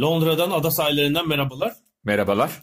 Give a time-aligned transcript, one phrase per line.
[0.00, 1.76] Londra'dan ada sahillerinden merhabalar.
[2.04, 2.62] Merhabalar.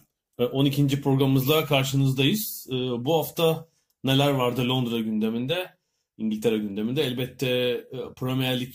[0.51, 0.83] 12.
[0.83, 2.67] Ee, programımızla karşınızdayız.
[2.69, 3.67] Ee, bu hafta
[4.03, 5.69] neler vardı Londra gündeminde,
[6.17, 7.03] İngiltere gündeminde?
[7.03, 8.73] Elbette e, Premier Lig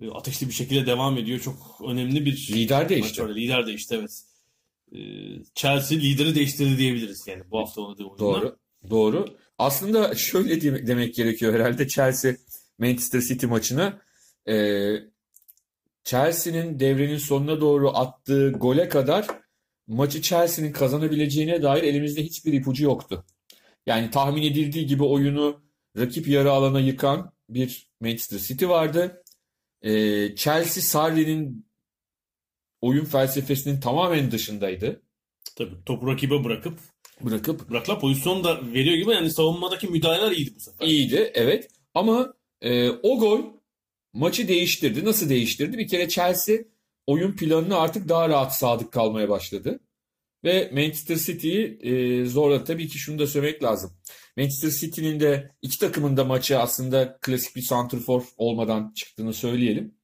[0.00, 1.40] e, ateşli bir şekilde devam ediyor.
[1.40, 3.22] Çok önemli bir lider değişti.
[3.22, 3.36] Maç var.
[3.36, 4.22] Lider değişti evet.
[4.92, 4.98] Ee,
[5.54, 8.18] Chelsea lideri değiştirdi diyebiliriz yani bu hafta oynadığı oyunda.
[8.18, 8.56] Doğru.
[8.90, 9.26] Doğru.
[9.58, 12.34] Aslında şöyle demek gerekiyor herhalde Chelsea
[12.78, 14.00] Manchester City maçına
[14.48, 14.54] e,
[16.08, 19.26] Chelsea'nin devrenin sonuna doğru attığı gole kadar
[19.86, 23.24] maçı Chelsea'nin kazanabileceğine dair elimizde hiçbir ipucu yoktu.
[23.86, 25.62] Yani tahmin edildiği gibi oyunu
[25.98, 29.22] rakip yarı alana yıkan bir Manchester City vardı.
[29.82, 31.66] Ee, Chelsea Sarri'nin
[32.80, 35.02] oyun felsefesinin tamamen dışındaydı.
[35.56, 36.78] Tabii topu rakibe bırakıp
[37.20, 40.86] bırakıp bırakla pozisyon da veriyor gibi yani savunmadaki müdahaleler iyiydi bu sefer.
[40.86, 43.57] İyiydi evet ama e, o gol
[44.12, 45.04] maçı değiştirdi.
[45.04, 45.78] Nasıl değiştirdi?
[45.78, 46.56] Bir kere Chelsea
[47.06, 49.80] oyun planına artık daha rahat sadık kalmaya başladı.
[50.44, 52.64] Ve Manchester City'yi e, zorladı.
[52.64, 53.98] Tabii ki şunu da söylemek lazım.
[54.36, 59.97] Manchester City'nin de iki takımın da maçı aslında klasik bir santrfor olmadan çıktığını söyleyelim.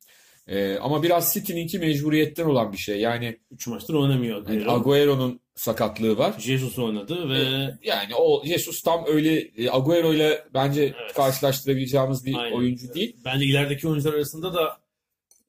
[0.47, 3.01] E, ama biraz City'ninki mecburiyetten olan bir şey.
[3.01, 4.49] Yani 3 maçtır oynamıyor.
[4.49, 6.35] Yani Agüero'nun sakatlığı var.
[6.39, 11.15] Jesus oynadı ve e, yani o Jesus tam öyle e, Agüero ile bence evet.
[11.15, 12.57] karşılaştırabileceğimiz bir Aynen.
[12.57, 13.17] oyuncu değil.
[13.25, 14.79] Bence ilerideki oyuncular arasında da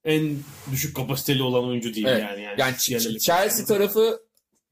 [0.06, 0.38] en
[0.72, 2.22] düşük kapasiteli olan oyuncu değil evet.
[2.22, 2.42] yani.
[2.42, 4.20] Yani, yani Chelsea tarafı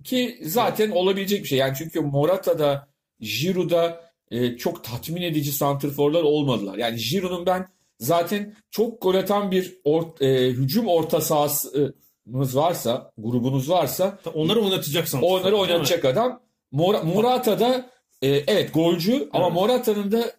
[0.03, 0.95] ki zaten evet.
[0.95, 1.57] olabilecek bir şey.
[1.57, 2.87] Yani çünkü Morata'da,
[3.19, 6.77] Giroud'da e, çok tatmin edici santrforlar olmadılar.
[6.77, 7.67] Yani Giroud'un ben
[8.03, 11.95] zaten çok gol atan bir or, e, hücum orta sahası
[12.27, 15.21] varsa, grubunuz varsa onları oynatacaksın.
[15.21, 16.41] Onları oynatacak adam.
[16.71, 17.89] Mor Morata da
[18.21, 19.55] e, evet golcü ama evet.
[19.55, 20.31] Morata'nın da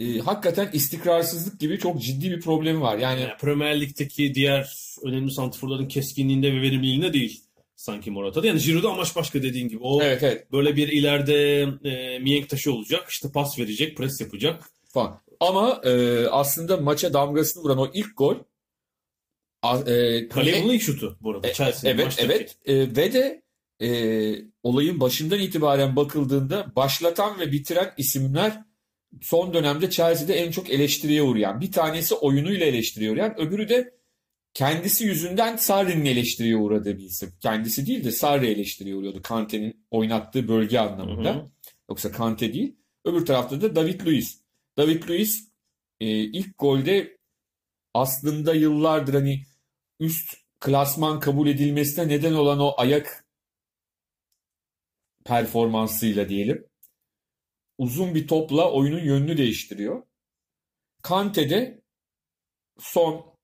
[0.00, 2.98] e, hakikaten istikrarsızlık gibi çok ciddi bir problemi var.
[2.98, 7.40] Yani, yani Premier Lig'deki diğer önemli santrforların keskinliğinde ve verimliliğinde değil
[7.76, 8.46] sanki Morata'da.
[8.46, 9.80] Yani Giroud'da amaç başka dediğin gibi.
[9.82, 10.52] O evet, evet.
[10.52, 13.06] böyle bir ileride e, miyenk taşı olacak.
[13.10, 14.70] işte pas verecek, pres yapacak.
[14.88, 15.20] Falan.
[15.40, 18.36] Ama e, aslında maça damgasını vuran o ilk gol
[19.86, 21.48] e, Kale'nin ilk şutu bu arada.
[21.48, 21.52] E,
[21.84, 22.32] evet, maçtaki.
[22.32, 22.56] evet.
[22.66, 23.42] E, ve de
[23.82, 23.88] e,
[24.62, 28.62] olayın başından itibaren bakıldığında başlatan ve bitiren isimler
[29.22, 31.60] son dönemde Chelsea'de en çok eleştiriye uğrayan.
[31.60, 33.94] Bir tanesi oyunuyla eleştiriye uğrayan, öbürü de
[34.54, 37.32] kendisi yüzünden Sarri'nin eleştiriye uğradığı bir isim.
[37.40, 41.34] Kendisi değil de Sarri eleştiriye uğruyordu Kante'nin oynattığı bölge anlamında.
[41.34, 41.50] Hı hı.
[41.90, 42.76] Yoksa Kante değil.
[43.04, 44.40] Öbür tarafta da David Luiz.
[44.78, 45.48] David Luiz
[46.00, 47.18] e, ilk golde
[47.94, 49.46] aslında yıllardır hani
[50.00, 53.24] üst klasman kabul edilmesine neden olan o ayak
[55.24, 56.68] performansıyla diyelim
[57.78, 60.02] uzun bir topla oyunun yönünü değiştiriyor.
[61.02, 61.82] Kante'de
[62.78, 63.34] son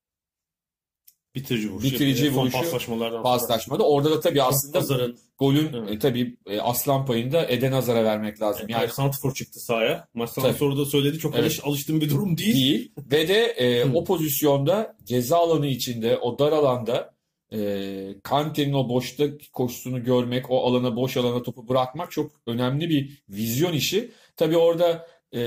[1.35, 3.89] bitirici vuruşu, bitirici son vuruşu paslaşmalardan paslaşmada.
[3.89, 5.91] Orada da tabii aslında Hazar'ın, golün evet.
[5.91, 8.69] e, tabii e, aslan payında Eden Hazar'a vermek lazım.
[8.69, 10.09] Yani, yani Santifor çıktı sahaya.
[10.15, 11.61] Maçtan sonra da söyledi çok evet.
[11.65, 12.55] alıştığım bir durum değil.
[12.55, 12.93] Değil.
[12.99, 17.15] Ve de e, o pozisyonda ceza alanı içinde o dar alanda
[17.53, 23.23] e, Kante'nin o boşta koşusunu görmek, o alana boş alana topu bırakmak çok önemli bir
[23.29, 24.11] vizyon işi.
[24.37, 25.41] Tabii orada e,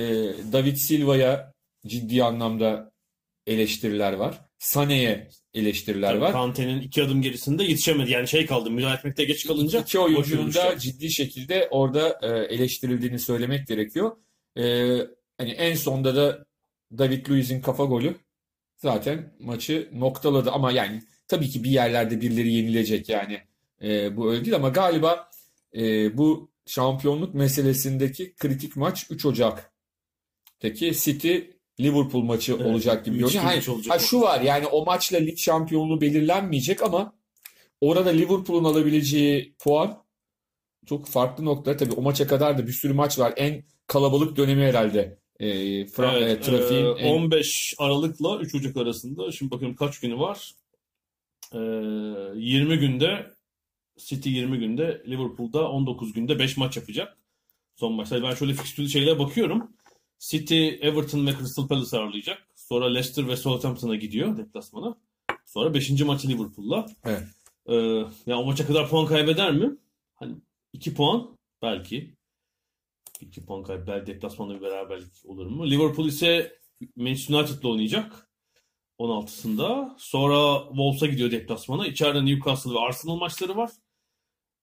[0.52, 1.54] David Silva'ya
[1.88, 2.92] ciddi anlamda
[3.48, 4.42] eleştiriler var.
[4.60, 6.32] Sane'ye eleştiriler Tabii var.
[6.32, 8.12] Kante'nin iki adım gerisinde yetişemedi.
[8.12, 9.80] Yani şey kaldı müdahale etmekte geç kalınca.
[9.82, 14.12] İki oyuncunun da ciddi şekilde orada e, eleştirildiğini söylemek gerekiyor.
[14.58, 14.64] E,
[15.38, 16.46] hani en sonda da
[16.98, 18.16] David Luiz'in kafa golü
[18.78, 20.52] zaten maçı noktaladı.
[20.52, 23.42] Ama yani tabii ki bir yerlerde birileri yenilecek yani.
[23.82, 25.30] E, bu öyle değil ama galiba
[25.76, 31.38] e, bu şampiyonluk meselesindeki kritik maç 3 Ocak'taki City
[31.80, 33.44] Liverpool maçı evet, olacak gibi görünüyor.
[33.44, 37.14] Hayır, olacak ha, şu var yani o maçla lig şampiyonluğu belirlenmeyecek ama
[37.82, 40.04] orada Liverpool'un alabileceği puan
[40.86, 41.78] çok farklı noktalar.
[41.78, 43.34] Tabii o maça kadar da bir sürü maç var.
[43.38, 45.20] En kalabalık dönemi herhalde.
[45.40, 45.48] E,
[45.86, 47.14] Fra- evet, e, trafiğin e, en...
[47.14, 49.32] 15 Aralık'la 3 Ocak arasında.
[49.32, 50.54] Şimdi bakıyorum kaç günü var.
[51.54, 53.32] E, 20 günde
[53.98, 57.18] City 20 günde, Liverpool'da 19 günde 5 maç yapacak.
[57.76, 58.24] Son maçlar.
[58.24, 59.72] Ben şöyle fikstürlü şeylere bakıyorum.
[60.20, 62.48] City, Everton ve Crystal Palace ağırlayacak.
[62.56, 64.98] Sonra Leicester ve Southampton'a gidiyor deplasmana.
[65.46, 66.02] Sonra 5.
[66.02, 66.86] maçı Liverpool'la.
[67.04, 67.24] Evet.
[67.66, 67.76] Ee,
[68.26, 69.78] ya o maça kadar puan kaybeder mi?
[70.16, 70.36] Hani
[70.74, 72.16] 2 puan belki.
[73.22, 74.08] 2 puan kaybeder.
[74.08, 75.70] Deplasmanda bir beraberlik olur mu?
[75.70, 76.60] Liverpool ise
[76.96, 78.30] Manchester United'la oynayacak.
[79.00, 79.96] 16'sında.
[79.98, 81.88] Sonra Wolves'a gidiyor deplasmana.
[81.88, 83.72] İçeride Newcastle ve Arsenal maçları var.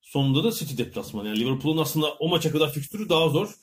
[0.00, 1.28] Sonunda da City deplasmanı.
[1.28, 3.54] Yani Liverpool'un aslında o maça kadar fikstürü daha zor.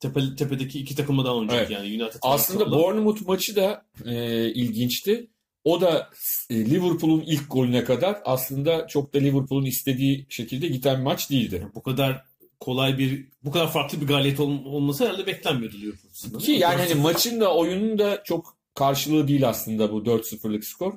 [0.00, 1.70] Tepe, tepedeki iki takımla daha oynayacak Evet.
[1.70, 2.18] yani United.
[2.22, 2.70] Aslında.
[2.70, 5.30] Bournemouth maçı da e, ilginçti.
[5.64, 6.10] O da
[6.50, 11.66] e, Liverpool'un ilk golüne kadar aslında çok da Liverpool'un istediği şekilde giden bir maç değildi.
[11.74, 12.24] bu kadar
[12.60, 16.38] kolay bir bu kadar farklı bir galibiyet ol- olması herhalde beklenmiyordu Liverpool açısından.
[16.40, 20.92] Ki yani hani maçın da oyunun da çok karşılığı değil aslında bu 4-0'lık skor.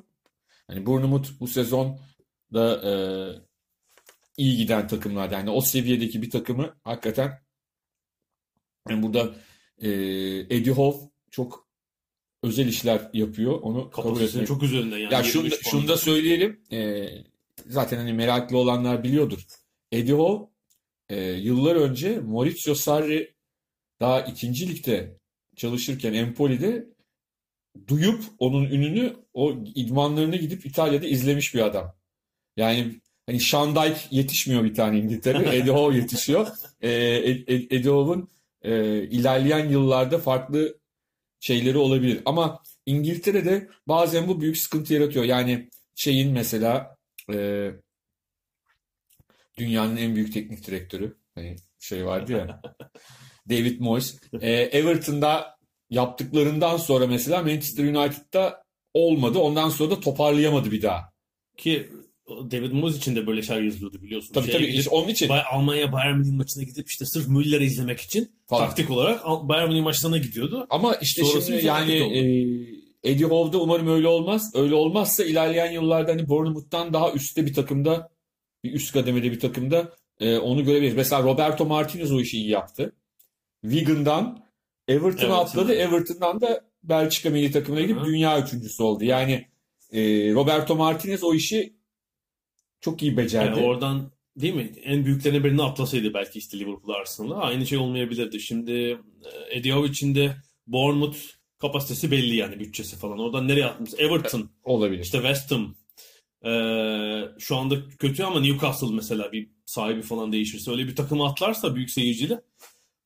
[0.66, 1.98] Hani Bournemouth bu sezon
[2.52, 2.92] da e,
[4.36, 5.30] iyi giden takımlar.
[5.30, 7.43] Yani o seviyedeki bir takımı hakikaten
[8.88, 9.34] yani burada
[9.82, 9.88] e,
[10.50, 11.68] Eddie Howe çok
[12.42, 13.60] özel işler yapıyor.
[13.62, 15.14] Onu kabul etmek çok üzerinde yani.
[15.14, 15.70] ya şunu, da- 25 puan.
[15.70, 16.60] şunu da söyleyelim.
[16.72, 17.08] Ee,
[17.66, 19.44] zaten hani meraklı olanlar biliyordur.
[19.92, 20.52] Eddie Howe
[21.08, 23.34] e, yıllar önce Maurizio Sarri
[24.00, 25.18] daha ikinci ligde
[25.56, 26.88] çalışırken Empoli'de
[27.88, 31.94] duyup onun ününü o idmanlarına gidip İtalya'da izlemiş bir adam.
[32.56, 35.38] Yani hani Dyche yetişmiyor bir tane İngiltere.
[35.56, 36.48] Eddie Howe yetişiyor.
[36.80, 38.28] Ee, Ed- Ed- Eddie Howe'un
[38.64, 40.78] e, ilerleyen yıllarda farklı
[41.40, 42.22] şeyleri olabilir.
[42.24, 45.24] Ama İngiltere'de bazen bu büyük sıkıntı yaratıyor.
[45.24, 46.96] Yani şeyin mesela
[47.32, 47.70] e,
[49.58, 52.62] dünyanın en büyük teknik direktörü hani şey vardı ya
[53.50, 55.56] David Moyes e, Everton'da
[55.90, 58.64] yaptıklarından sonra mesela Manchester United'da
[58.94, 59.38] olmadı.
[59.38, 61.12] Ondan sonra da toparlayamadı bir daha.
[61.56, 61.90] Ki
[62.28, 64.34] David Moyes için de böyle şeyler yazılıyordu biliyorsun.
[64.34, 68.00] Tabii Şeye tabii işte onun için Almanya Bayern Münih maçına gidip işte sırf Müller'i izlemek
[68.00, 68.66] için falan.
[68.66, 70.66] taktik olarak Bayern Münih maçlarına gidiyordu.
[70.70, 74.50] Ama işte Sonrası şimdi yani e, Eddie Howe'da umarım öyle olmaz.
[74.54, 78.08] Öyle olmazsa ilerleyen yıllarda hani Bournemouth'tan daha üstte bir takımda
[78.64, 80.96] bir üst kademede bir takımda e, onu görebiliriz.
[80.96, 82.92] Mesela Roberto Martinez o işi iyi yaptı.
[83.62, 84.44] Wigan'dan
[84.88, 85.72] Everton'a Evet, atladı.
[85.72, 85.88] evet.
[85.88, 88.04] Everton'dan da Belçika milli takımına gidip Hı hı.
[88.06, 89.04] dünya üçüncüsü oldu.
[89.04, 89.46] Yani
[89.92, 90.00] e,
[90.34, 91.74] Roberto Martinez o işi
[92.84, 93.58] çok iyi becerdi.
[93.58, 94.72] Yani oradan değil mi?
[94.84, 98.40] En büyüklerine birini atlasaydı belki işte Liverpool Arsenal'la aynı şey olmayabilirdi.
[98.40, 98.72] Şimdi
[99.52, 100.36] e, Eddie Howe için de
[100.66, 101.18] Bournemouth
[101.58, 103.18] kapasitesi belli yani bütçesi falan.
[103.18, 103.90] Oradan nereye atmış?
[103.98, 105.02] Everton, Olabilir.
[105.02, 105.74] işte West Ham.
[106.46, 111.74] Ee, şu anda kötü ama Newcastle mesela bir sahibi falan değişirse öyle bir takıma atlarsa
[111.74, 112.40] büyük seyirciyle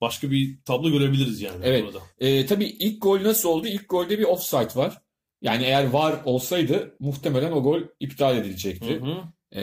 [0.00, 1.84] başka bir tablo görebiliriz yani Evet.
[1.84, 1.98] burada.
[2.18, 3.66] E, tabii ilk gol nasıl oldu?
[3.66, 4.98] İlk golde bir offside var.
[5.42, 9.00] Yani eğer var olsaydı muhtemelen o gol iptal edilecekti.
[9.00, 9.16] Hı hı.
[9.56, 9.62] E,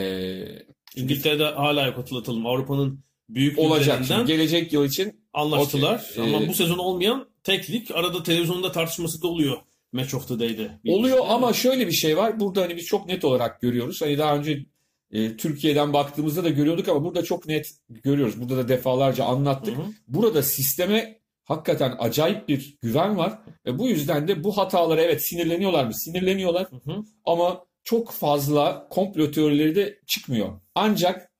[0.95, 2.45] İngiltere'de hala yok hatırlatalım.
[2.45, 4.03] Avrupa'nın büyük olacak.
[4.07, 6.05] Şimdi gelecek yıl için anlaştılar.
[6.11, 6.23] Okey.
[6.35, 7.91] Ama Ee, bu sezon olmayan tek lig.
[7.93, 9.57] Arada televizyonda tartışması da oluyor.
[9.93, 10.79] Match of the Day'de.
[10.87, 12.39] oluyor ama şöyle bir şey var.
[12.39, 14.01] Burada hani biz çok net olarak görüyoruz.
[14.01, 14.65] Hani daha önce
[15.11, 18.41] e, Türkiye'den baktığımızda da görüyorduk ama burada çok net görüyoruz.
[18.41, 19.77] Burada da defalarca anlattık.
[19.77, 19.85] Hı hı.
[20.07, 23.39] Burada sisteme hakikaten acayip bir güven var.
[23.65, 25.93] Ve bu yüzden de bu hatalara evet sinirleniyorlar mı?
[25.93, 26.67] Sinirleniyorlar.
[26.71, 27.03] Hı hı.
[27.25, 30.61] ama çok fazla komplo teorileri de çıkmıyor.
[30.75, 31.31] Ancak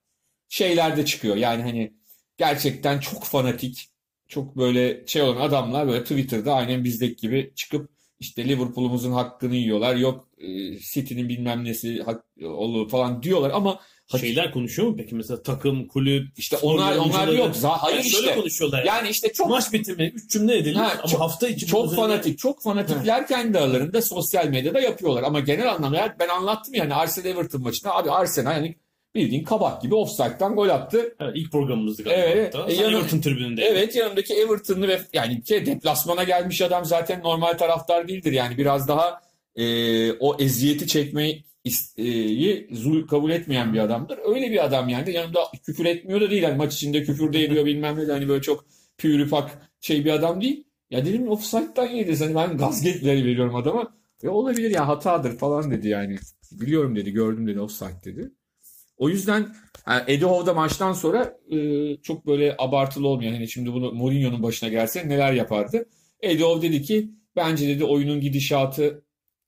[0.48, 1.36] şeyler de çıkıyor.
[1.36, 1.94] Yani hani
[2.36, 3.90] gerçekten çok fanatik,
[4.28, 9.96] çok böyle şey olan adamlar böyle Twitter'da aynen bizdeki gibi çıkıp işte Liverpool'umuzun hakkını yiyorlar.
[9.96, 13.80] Yok e, City'nin bilmem nesi hak, olur falan diyorlar ama
[14.20, 15.14] Şeyler konuşuyor mu peki?
[15.14, 17.56] Mesela takım, kulüp, işte onlar onlar yok.
[17.56, 18.34] Za- Hayır Yani işte.
[18.34, 18.78] konuşuyorlar.
[18.78, 18.88] Yani.
[18.88, 22.00] Yani işte çok Maç bitimi 3 cümle edelim Ha, ama çok- hafta içi çok üzerine-
[22.02, 25.22] fanatik, çok fanatikler kendi aralarında sosyal medyada yapıyorlar.
[25.22, 28.76] Ama genel anlamda ben anlattım yani Arsenal Everton maçında abi Arsenal yani
[29.14, 31.14] bildiğin kabak gibi offside'dan gol attı.
[31.20, 32.54] Evet, ilk programımızdı galiba Evet.
[32.54, 32.72] hatta.
[32.72, 33.62] E, Sen yanı- Everton tribününde.
[33.64, 38.32] Evet yanındaki Everton'lı ve yani ki deplasmana gelmiş adam zaten normal taraftar değildir.
[38.32, 39.20] Yani biraz daha
[39.56, 44.18] e, o eziyeti çekmeyi is- e, zul kabul etmeyen bir adamdır.
[44.24, 46.42] Öyle bir adam yani yanımda küfür etmiyor da değil.
[46.42, 48.64] Yani maç içinde küfür de ediyor bilmem ne de hani böyle çok
[48.98, 50.64] pürüpak şey bir adam değil.
[50.90, 52.18] Ya dedim offside'dan yedi.
[52.18, 53.96] Hani ben gazgetleri veriyorum adama.
[54.24, 56.16] Ve olabilir ya hatadır falan dedi yani.
[56.52, 58.30] Biliyorum dedi gördüm dedi offside dedi.
[58.96, 59.56] O yüzden
[59.88, 61.56] yani Eddie Howe da maçtan sonra e,
[62.02, 65.88] çok böyle abartılı olmayan hani şimdi bunu Mourinho'nun başına gelse neler yapardı?
[66.22, 69.04] Eddie Howe dedi ki bence dedi oyunun gidişatı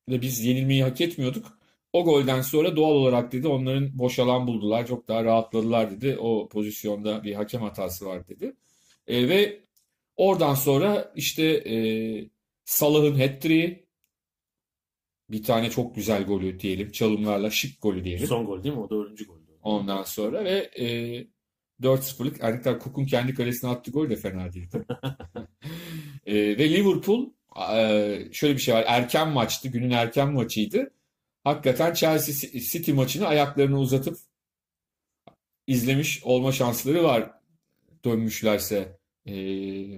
[0.09, 1.58] ve biz yenilmeyi hak etmiyorduk.
[1.93, 4.87] O golden sonra doğal olarak dedi onların boş alan buldular.
[4.87, 6.17] Çok daha rahatladılar dedi.
[6.21, 8.57] O pozisyonda bir hakem hatası var dedi.
[9.07, 9.61] E, ve
[10.17, 11.77] oradan sonra işte e,
[12.65, 13.89] Salah'ın hat-trick'i
[15.31, 16.91] bir tane çok güzel golü diyelim.
[16.91, 18.27] Çalımlarla şık golü diyelim.
[18.27, 18.81] Son gol değil mi?
[18.81, 19.59] O dördüncü goldü.
[19.63, 20.87] ondan sonra ve e,
[21.83, 24.69] 4-0'lık Erikler Cook'un kendi kalesine attığı gol de fena değil.
[26.27, 27.31] e, ve Liverpool
[27.77, 28.85] e, şöyle bir şey var.
[28.87, 29.69] Erken maçtı.
[29.69, 30.91] Günün erken maçıydı.
[31.49, 34.19] Hakikaten Chelsea City maçını ayaklarını uzatıp
[35.67, 37.31] izlemiş olma şansları var
[38.05, 39.35] dönmüşlerse e,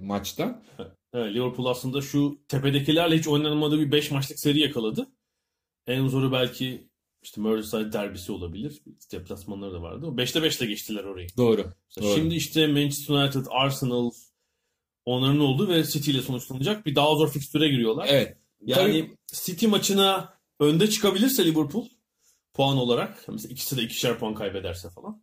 [0.01, 0.65] maçtan.
[1.13, 5.07] Evet, Liverpool aslında şu tepedekilerle hiç oynanmadığı bir 5 maçlık seri yakaladı.
[5.87, 6.89] En zoru belki
[7.23, 8.83] işte Merseyside derbisi olabilir.
[9.13, 10.07] Deplasmanları da vardı.
[10.07, 11.29] 5'te 5'te geçtiler orayı.
[11.37, 11.73] Doğru.
[12.01, 12.15] doğru.
[12.15, 14.11] Şimdi işte Manchester United, Arsenal
[15.05, 18.07] onların olduğu ve City ile sonuçlanacak bir daha zor fikstüre giriyorlar.
[18.11, 18.37] Evet.
[18.61, 21.87] Yani Tabii- City maçına önde çıkabilirse Liverpool
[22.55, 25.23] puan olarak mesela ikisi de ikişer puan kaybederse falan.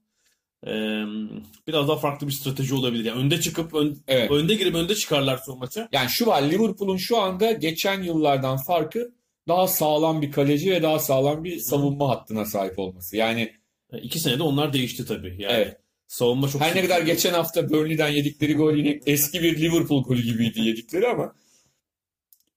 [1.67, 3.05] biraz daha farklı bir strateji olabilir.
[3.05, 4.31] Yani önde çıkıp ön- Evet.
[4.31, 5.89] önde girip önde çıkarlar son maça.
[5.91, 9.11] Yani şu var Liverpool'un şu anda geçen yıllardan farkı
[9.47, 13.17] daha sağlam bir kaleci ve daha sağlam bir savunma hattına sahip olması.
[13.17, 13.53] Yani
[13.93, 15.35] E, İki senede onlar değişti tabii.
[15.39, 15.77] Yani Evet.
[16.07, 20.21] savunma çok her ne kadar geçen hafta Burnley'den yedikleri gol yine eski bir Liverpool golü
[20.21, 21.33] gibiydi yedikleri ama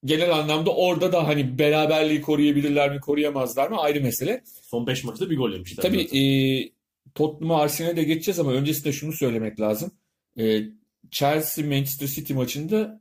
[0.05, 4.43] genel anlamda orada da hani beraberliği koruyabilirler mi koruyamazlar mı ayrı mesele.
[4.63, 5.83] son 5 maçta bir gol yemişler.
[5.83, 6.19] Tabii zaten.
[6.19, 6.71] e,
[7.15, 9.91] Tottenham'a Arsenal'e de geçeceğiz ama öncesinde şunu söylemek lazım.
[10.39, 10.63] E,
[11.11, 13.01] Chelsea Manchester City maçında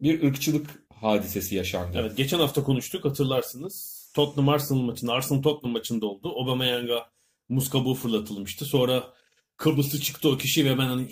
[0.00, 1.98] bir ırkçılık hadisesi yaşandı.
[2.00, 3.98] Evet, geçen hafta konuştuk hatırlarsınız.
[4.14, 6.28] Tottenham Arsenal maçında, Arsenal Tottenham maçında oldu.
[6.28, 7.10] Aubameyang'a
[7.48, 8.64] muz kabuğu fırlatılmıştı.
[8.64, 9.12] Sonra
[9.56, 11.08] Kıbrıslı çıktı o kişi ve ben hani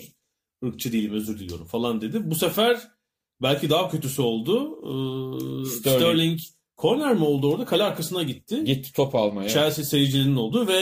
[0.65, 2.31] ırkçı değilim özür diliyorum falan dedi.
[2.31, 2.96] Bu sefer
[3.43, 4.79] belki daha kötüsü oldu.
[4.83, 6.01] Ee, Sterling.
[6.03, 6.41] Sterling.
[6.79, 7.65] corner mi oldu orada?
[7.65, 8.65] Kale arkasına gitti.
[8.65, 9.49] Gitti top almaya.
[9.49, 10.81] Chelsea seyircilerinin olduğu ve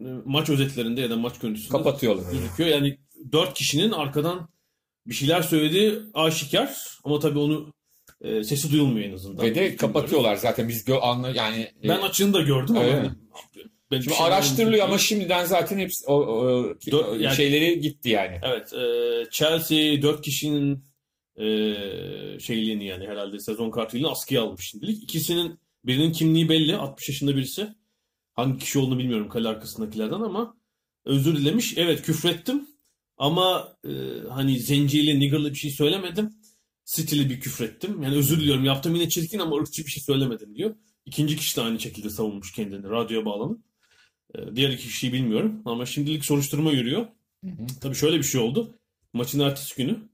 [0.00, 2.32] e, maç özetlerinde ya da maç görüntüsünde Kapatıyorlar.
[2.32, 2.70] gözüküyor.
[2.70, 2.98] Yani
[3.32, 4.48] dört kişinin arkadan
[5.06, 7.72] bir şeyler söylediği aşikar ama tabii onu
[8.20, 9.46] e, sesi duyulmuyor en azından.
[9.46, 13.14] Ve de kapatıyorlar zaten biz gö anla yani e, Ben açığını da gördüm ama
[13.90, 18.40] ben şimdi şey araştırılıyor ama şimdiden zaten hepsi o, o- o yani- şeyleri gitti yani.
[18.42, 18.80] Evet, e,
[19.30, 20.84] Chelsea dört kişinin
[21.36, 21.44] e,
[22.40, 25.02] şeyliğini yani herhalde sezon kartıyla askıya almış şimdilik.
[25.02, 27.68] İkisinin birinin kimliği belli, 60 yaşında birisi.
[28.32, 30.56] Hangi kişi olduğunu bilmiyorum kale arkasındakilerden ama
[31.04, 31.74] özür dilemiş.
[31.76, 32.68] Evet küfrettim
[33.16, 33.90] ama e,
[34.28, 36.34] hani zenciyle, niggerlı bir şey söylemedim.
[36.84, 38.02] Stili bir küfrettim.
[38.02, 40.74] Yani özür diliyorum yaptım yine çirkin ama ırkçı bir şey söylemedim diyor.
[41.06, 43.60] İkinci kişi de aynı şekilde savunmuş kendini radyoya bağlanıp.
[44.34, 47.06] E, diğer iki kişiyi bilmiyorum ama şimdilik soruşturma yürüyor.
[47.80, 48.78] Tabii şöyle bir şey oldu.
[49.12, 50.11] Maçın ertesi günü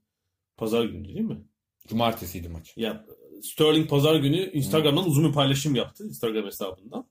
[0.59, 1.37] pazar günü değil mi?
[1.87, 2.73] Cumartesiydi maç.
[2.77, 3.05] Ya
[3.43, 7.05] Sterling pazar günü Instagram'dan uzun bir paylaşım yaptı Instagram hesabından.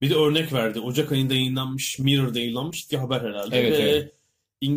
[0.00, 0.80] Bir de örnek verdi.
[0.80, 3.60] Ocak ayında yayınlanmış, Mirror'da yayınlanmış bir haber herhalde.
[3.60, 4.12] Evet, Ve evet.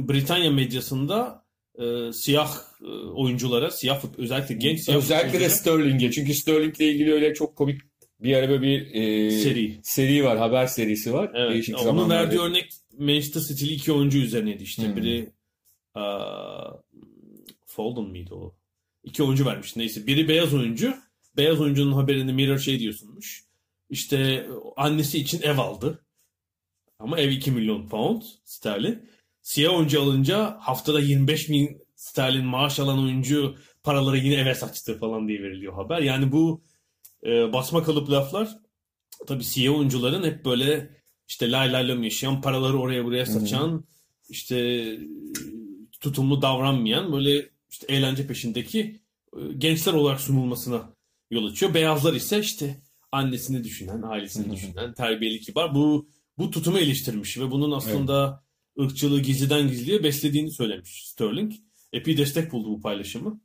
[0.09, 1.45] Britanya medyasında
[1.79, 2.51] e, siyah
[2.81, 6.11] e, oyunculara, siyah fut- özellikle genç siyah Özellikle de Sterling'e.
[6.11, 7.81] Çünkü Sterling'le ilgili öyle çok komik
[8.19, 9.79] bir araba bir e, Seri.
[9.83, 10.37] seri var.
[10.37, 11.31] Haber serisi var.
[11.35, 12.13] Evet, Değişik onun zamanlarda.
[12.23, 14.87] verdiği örnek Manchester City'li iki oyuncu üzerineydi işte.
[14.87, 14.95] Hmm.
[14.95, 15.29] Biri
[15.93, 16.71] aa,
[17.73, 18.55] Foden miydi o?
[19.03, 19.75] İki oyuncu vermiş.
[19.75, 20.95] Neyse biri beyaz oyuncu.
[21.37, 23.43] Beyaz oyuncunun haberini Mirror şey diyorsunmuş.
[23.89, 26.05] İşte annesi için ev aldı.
[26.99, 29.09] Ama ev 2 milyon pound sterlin.
[29.41, 35.27] Siyah oyuncu alınca haftada 25 bin sterlin maaş alan oyuncu paraları yine eve saçtı falan
[35.27, 35.99] diye veriliyor haber.
[35.99, 36.63] Yani bu
[37.25, 38.57] e, basma kalıp laflar
[39.27, 43.85] tabii siyah oyuncuların hep böyle işte lay lay lom yaşayan, paraları oraya buraya saçan,
[44.29, 44.99] işte e,
[46.01, 48.79] tutumlu davranmayan böyle işte eğlence peşindeki
[49.37, 50.93] e, gençler olarak sunulmasına
[51.31, 51.73] yol açıyor.
[51.73, 55.75] Beyazlar ise işte annesini düşünen, ailesini düşünen, terbiyeli kibar.
[55.75, 58.43] Bu bu tutumu eleştirmiş ve bunun aslında
[58.79, 61.53] ırkçılığı gizliden gizliye beslediğini söylemiş Sterling.
[61.93, 63.41] Epey destek buldu bu paylaşımı.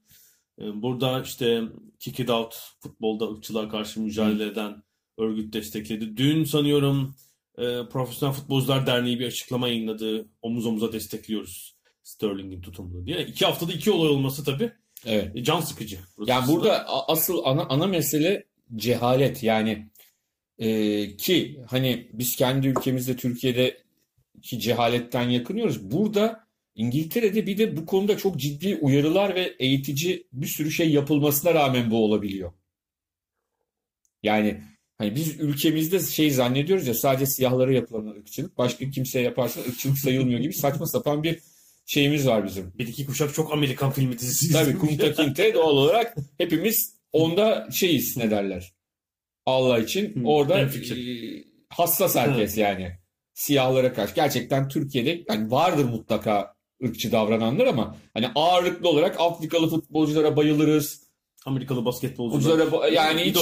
[0.61, 1.63] E, Burada işte
[1.99, 4.83] Kick It Out futbolda ırkçılığa karşı mücadele eden
[5.19, 6.17] örgüt destekledi.
[6.17, 7.15] Dün sanıyorum
[7.59, 10.29] e, Profesyonel Futbolcular Derneği bir açıklama yayınladı.
[10.43, 11.78] Omuz omuza destekliyoruz
[12.09, 13.27] Sterling'in tutumunu diye.
[13.27, 14.73] İki haftada iki olay olması tabii
[15.07, 15.37] Evet.
[15.37, 15.99] e, can sıkıcı.
[16.27, 18.45] Yani burada asıl ana ana mesele
[18.77, 19.43] cehalet.
[19.43, 19.87] Yani
[20.59, 23.83] e, ki hani biz kendi ülkemizde Türkiye'de
[24.43, 25.91] ki cehaletten yakınıyoruz.
[25.91, 31.55] Burada İngiltere'de bir de bu konuda çok ciddi uyarılar ve eğitici bir sürü şey yapılmasına
[31.55, 32.53] rağmen bu olabiliyor.
[34.23, 34.63] Yani
[34.99, 40.41] hani biz ülkemizde şey zannediyoruz ya sadece siyahlara yapılan ırkçılık başka kimseye yaparsa ırkçılık sayılmıyor
[40.41, 41.39] gibi saçma sapan bir
[41.89, 42.73] şeyimiz var bizim.
[42.79, 44.79] Bir iki kuşak çok Amerikan filmi dizisi Tabii.
[44.79, 48.73] Kunta Kinte doğal olarak hepimiz onda şeyiz ne derler.
[49.47, 50.69] Allah için orada e,
[51.69, 52.99] hassas herkes yani.
[53.35, 54.15] Siyahlara karşı.
[54.15, 56.55] Gerçekten Türkiye'de yani vardır mutlaka
[56.85, 61.03] ırkçı davrananlar ama hani ağırlıklı olarak Afrikalı futbolculara bayılırız.
[61.47, 62.41] Amerikalı basketbolcular.
[62.41, 63.37] Futbolculara ba- yani hiç,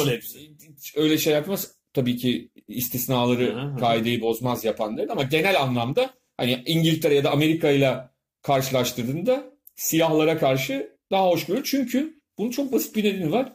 [0.78, 1.72] hiç öyle şey yapmaz.
[1.92, 8.15] tabii ki istisnaları kaideyi bozmaz yapanların ama genel anlamda hani İngiltere ya da Amerika ile
[8.46, 9.44] karşılaştırdığında
[9.76, 11.64] siyahlara karşı daha hoşgörülü.
[11.64, 13.52] Çünkü bunun çok basit bir nedeni var.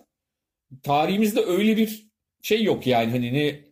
[0.83, 2.07] Tarihimizde öyle bir
[2.41, 3.71] şey yok yani hani ne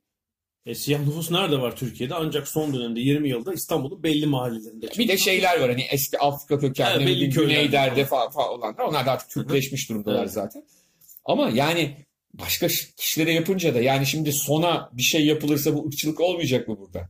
[0.66, 2.16] E, siyah nüfus nerede var Türkiye'de?
[2.16, 4.88] Ancak son dönemde 20 yılda İstanbul'un belli mahallelerinde.
[4.98, 8.32] bir de şeyler var hani eski Afrika kökenli Evet, belli Güneyder'de falan.
[8.32, 10.32] falan, olanlar onlar da artık Türkleşmiş durumdalar Evet.
[10.32, 10.64] zaten.
[11.26, 11.96] Ama yani
[12.34, 17.10] başka kişilere yapınca da yani şimdi sona bir şey yapılırsa bu ırkçılık olmayacak mı burada?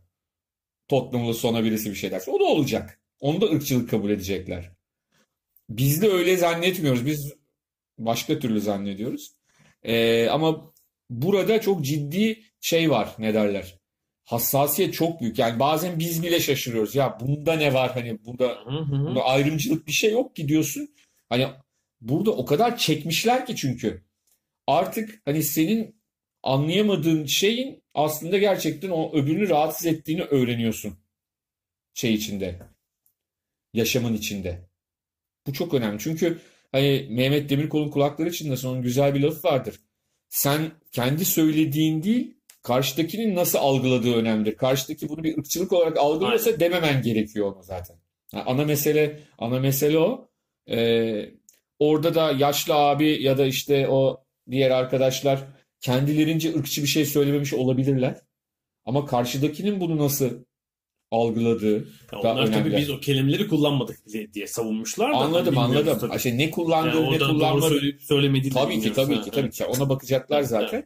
[0.88, 3.00] Tottenham'lı sona birisi bir şey derse o da olacak.
[3.20, 4.72] Onu da ırkçılık kabul edecekler.
[5.70, 7.06] Biz de öyle zannetmiyoruz.
[7.06, 7.34] Biz
[7.98, 9.34] başka türlü zannediyoruz.
[9.84, 10.74] Ee, ama
[11.10, 13.80] burada çok ciddi şey var ne derler.
[14.24, 15.40] Hassasiyet çok büyük.
[15.40, 16.96] Yani bazen biz bile şaşırıyoruz.
[16.96, 18.58] Ya bunda ne var hani burada.
[19.08, 20.90] Burada ayrımcılık bir şey yok ki diyorsun.
[21.30, 21.48] Hani
[22.02, 24.04] burada o kadar çekmişler ki çünkü.
[24.68, 26.02] Artık hani senin
[26.44, 31.00] anlayamadığın şeyin aslında gerçekten o öbürünü rahatsız ettiğini öğreniyorsun.
[31.94, 32.60] Şey içinde.
[33.74, 34.70] Yaşamın içinde.
[35.48, 36.00] Bu çok önemli.
[36.00, 36.40] Çünkü
[36.72, 39.76] hani Mehmet Demirkol'un kulakları çınlasın onun güzel bir lafı vardır.
[40.30, 44.56] Sen kendi söylediğin değil, karşıdakinin nasıl algıladığı önemlidir.
[44.58, 47.98] Karşıdaki bunu bir ırkçılık olarak algılıyorsa dememen gerekiyor onu zaten.
[48.34, 50.30] Yani ana mesele ana mesele o.
[50.70, 51.30] Ee,
[51.80, 55.40] orada da yaşlı abi ya da işte o diğer arkadaşlar
[55.82, 58.22] kendilerince ırkçı bir şey söylememiş olabilirler.
[58.86, 60.44] Ama karşıdakinin bunu nasıl
[61.12, 65.18] algıladığı Ya onlar tabii biz o kelimeleri kullanmadık bile diye savunmuşlar da.
[65.18, 66.00] Anladım Hani anladım.
[66.00, 66.16] tabii.
[66.16, 67.70] İşte ne Yani kullandığı ne orada doğru kullanmadığı.
[67.70, 69.66] söyleyip söylemediğini de Tabii ki tabii Ha, ki tabii ki.
[69.66, 70.86] Ona bakacaklar zaten.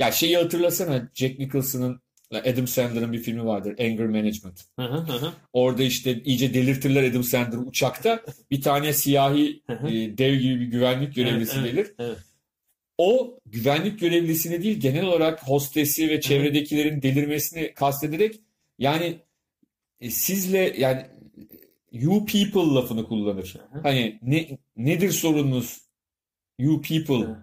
[0.00, 2.00] Ya şeyi hatırlasana Jack Nicholson'ın
[2.32, 4.60] Adam Sandler'ın bir filmi vardır Anger Management.
[4.78, 5.32] Hı hı hı.
[5.52, 8.22] Orada işte iyice delirtirler Adam Sandler'ı uçakta.
[8.50, 11.94] Bir tane siyahi e, dev gibi bir güvenlik görevlisi Evet, gelir.
[11.98, 12.16] evet.
[12.98, 18.40] O güvenlik görevlisini değil genel olarak hostesi ve çevredekilerin delirmesini kastederek
[18.78, 19.18] yani
[20.00, 21.06] e, sizle yani
[21.92, 23.56] you people lafını kullanır.
[23.72, 23.82] Hı hı.
[23.82, 25.80] Hani ne nedir sorununuz
[26.58, 27.36] you people Hı.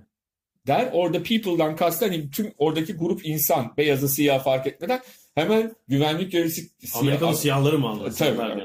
[0.68, 0.90] der.
[0.94, 5.02] Orada people'dan kastı hani tüm oradaki grup insan beyazı siyah fark etmeden
[5.36, 8.12] hemen güvenlik görevlisi Amerikalı siyah, siyahları mı anladın?
[8.12, 8.64] Tabii.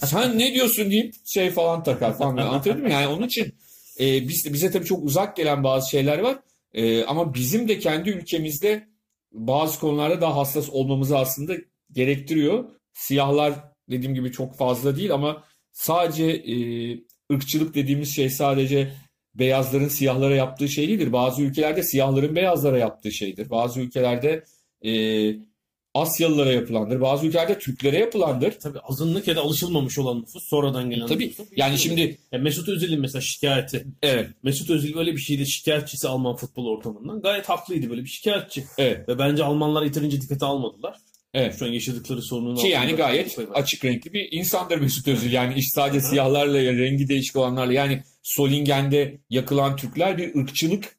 [0.06, 2.36] Sen ne diyorsun deyip şey falan takar falan.
[2.36, 2.92] Anlatabildim mi?
[2.92, 3.54] Yani onun için
[4.00, 6.38] e, biz, bize tabii çok uzak gelen bazı şeyler var.
[6.74, 8.88] E, ama bizim de kendi ülkemizde
[9.32, 11.54] bazı konularda daha hassas olmamızı aslında
[11.92, 12.64] gerektiriyor.
[12.96, 13.54] Siyahlar
[13.90, 16.54] dediğim gibi çok fazla değil ama sadece e,
[17.34, 18.92] ırkçılık dediğimiz şey sadece
[19.34, 21.12] beyazların siyahlara yaptığı şey değildir.
[21.12, 23.50] Bazı ülkelerde siyahların beyazlara yaptığı şeydir.
[23.50, 24.44] Bazı ülkelerde
[24.84, 24.92] e,
[25.94, 27.00] Asyalılara yapılandır.
[27.00, 28.52] Bazı ülkelerde Türklere yapılandır.
[28.52, 31.26] Tabii azınlık ya da alışılmamış olan nüfus sonradan gelen Tabii.
[31.28, 31.46] nüfus.
[31.56, 33.86] Yani şimdi Ya Mesut Özil'in mesela şikayeti.
[34.02, 37.22] evet Mesut Özil böyle bir şeyde şikayetçisi Alman futbol ortamından.
[37.22, 38.64] Gayet haklıydı böyle bir şikayetçi.
[38.78, 40.96] evet Ve bence Almanlar yeterince dikkate almadılar.
[41.36, 41.58] Evet.
[41.58, 43.46] Şu an yaşadıkları sorunun Ki yani gayet var.
[43.54, 45.32] açık renkli bir insandır Mesut Özil.
[45.32, 50.96] Yani iş sadece siyahlarla ya rengi değişik olanlarla yani Solingen'de yakılan Türkler bir ırkçılık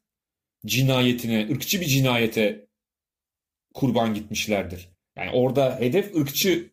[0.65, 2.67] cinayetine, ırkçı bir cinayete
[3.73, 4.89] kurban gitmişlerdir.
[5.17, 6.69] Yani orada hedef ırkçı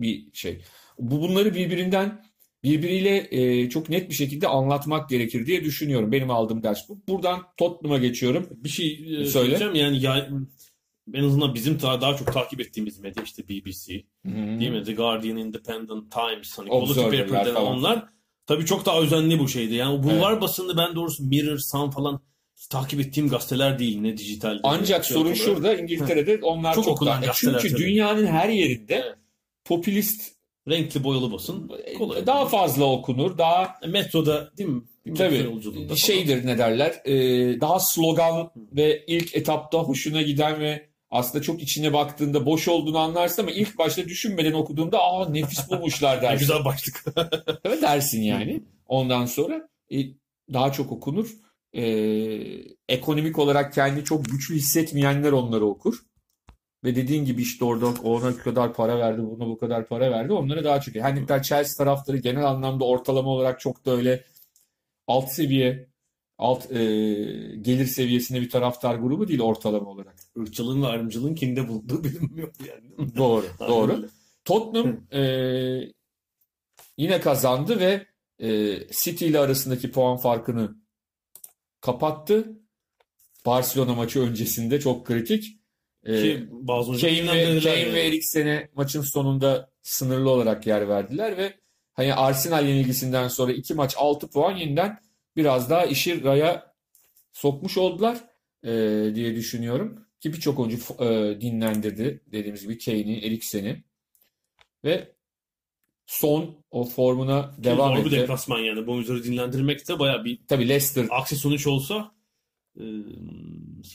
[0.00, 0.60] bir şey.
[0.98, 2.24] Bu bunları birbirinden
[2.64, 6.12] birbiriyle e, çok net bir şekilde anlatmak gerekir diye düşünüyorum.
[6.12, 7.02] Benim aldığım ders bu.
[7.08, 8.48] Buradan Tottenham'a geçiyorum.
[8.50, 9.28] Bir şey e, Söyle.
[9.28, 10.28] söyleyeceğim yani ya,
[11.12, 14.84] en azından bizim daha, daha çok takip ettiğimiz medya işte BBC değil mi?
[14.84, 17.66] The Guardian, Independent Times, hani Observer'lar Paper denen falan.
[17.66, 18.04] onlar
[18.46, 19.74] tabii çok daha özenli bu şeydi.
[19.74, 22.20] Yani bulvar basını ben doğrusu Mirror, Sun falan
[22.70, 24.60] takip ettiğim gazeteler değil ne dijital.
[24.62, 25.38] Ancak şey sorun olarak.
[25.38, 27.22] şurada İngiltere'de onlar Çok çok, daha.
[27.24, 27.82] E gazeteler Çünkü tabii.
[27.86, 29.14] dünyanın her yerinde Evet.
[29.64, 30.34] popülist
[30.68, 31.70] Renkli boyalı basın.
[31.98, 32.26] Kolay.
[32.26, 34.82] daha fazla okunur, daha Metroda değil mi?
[35.16, 37.14] Tabii şeydir ne derler, e,
[37.60, 43.42] daha slogan ve ilk etapta hoşuna giden ve aslında çok içine baktığında boş olduğunu anlarsın
[43.42, 46.38] ama ilk başta düşünmeden okuduğunda aa nefis bulmuşlar dersin.
[46.38, 47.04] güzel başlık.
[47.64, 48.62] Evet dersin yani.
[48.86, 49.96] Ondan sonra e,
[50.52, 51.30] daha çok okunur.
[51.72, 51.82] E,
[52.88, 55.94] ekonomik olarak kendi çok güçlü hissetmeyenler onları okur.
[56.84, 60.32] Ve dediğin gibi işte orada ona bu kadar para verdi, buna bu kadar para verdi.
[60.32, 60.94] Onlara daha çok.
[60.94, 64.24] Her ne kadar Chelsea taraftarı genel anlamda ortalama olarak çok da öyle
[65.06, 65.88] alt seviye,
[66.38, 66.78] alt e,
[67.60, 70.16] gelir seviyesinde bir taraftar grubu değil ortalama olarak.
[70.36, 73.16] Irkçılığın ve ayrımcılığın kimde bulunduğu bilinmiyor yani.
[73.16, 74.08] Doğru, doğru.
[74.44, 75.22] Tottenham e,
[76.98, 78.06] yine kazandı ve
[78.38, 80.76] e, City ile arasındaki puan farkını
[81.80, 82.58] kapattı.
[83.46, 85.60] Barcelona maçı öncesinde çok kritik.
[86.04, 87.92] E, Ki bazı Kane ve, Kane yani.
[87.94, 91.54] ve Eriksen'e maçın sonunda sınırlı olarak yer verdiler ve
[91.92, 94.98] hani Arsenal yenilgisinden sonra iki maç 6 puan yeniden
[95.36, 96.74] biraz daha işi raya
[97.32, 98.24] sokmuş oldular
[98.62, 98.70] e,
[99.14, 100.06] diye düşünüyorum.
[100.20, 102.24] Ki birçok oyuncu e, dinlendirdi.
[102.26, 103.84] Dediğimiz gibi Kane'i, Eriksen'i.
[104.84, 105.14] Ve
[106.06, 108.20] son o formuna devam Zor bir etti.
[108.20, 108.86] deplasman yani.
[108.86, 112.14] Bu oyuncuları dinlendirmek de bayağı bir Tabii Leicester aksi sonuç olsa
[112.76, 112.82] e,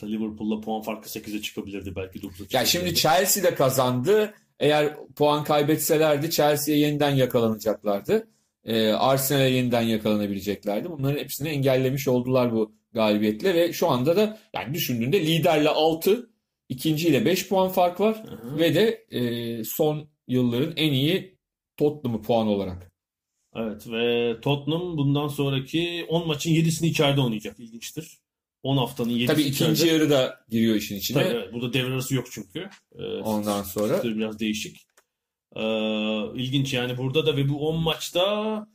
[0.02, 2.56] Liverpool'la puan farkı 8'e çıkabilirdi belki 9'a çıkabilirdi.
[2.56, 4.34] Ya şimdi Chelsea de kazandı.
[4.58, 8.28] Eğer puan kaybetselerdi Chelsea'ye yeniden yakalanacaklardı.
[8.64, 10.90] Ee, Arsenal'e yeniden yakalanabileceklerdi.
[10.90, 16.30] Bunların hepsini engellemiş oldular bu galibiyetle ve şu anda da yani düşündüğünde liderle 6,
[16.68, 18.58] ikinciyle 5 puan fark var Hı hı.
[18.58, 21.38] ve de e, son yılların en iyi
[21.76, 22.92] Tottenham'ı puan olarak.
[23.56, 27.60] Evet ve Tottenham bundan sonraki 10 maçın 7'sini içeride oynayacak.
[27.60, 28.18] İlginçtir.
[28.62, 29.72] 10 haftanın 7'si Tabii içeride.
[29.72, 31.22] ikinci yarı da giriyor işin içine.
[31.22, 31.52] Tabii, evet.
[31.52, 32.68] Burada devre arası yok çünkü.
[32.98, 34.86] Ee, Ondan sonra biraz değişik.
[35.56, 35.62] Ee,
[36.34, 38.66] ilginç yani burada da ve bu 10 maçta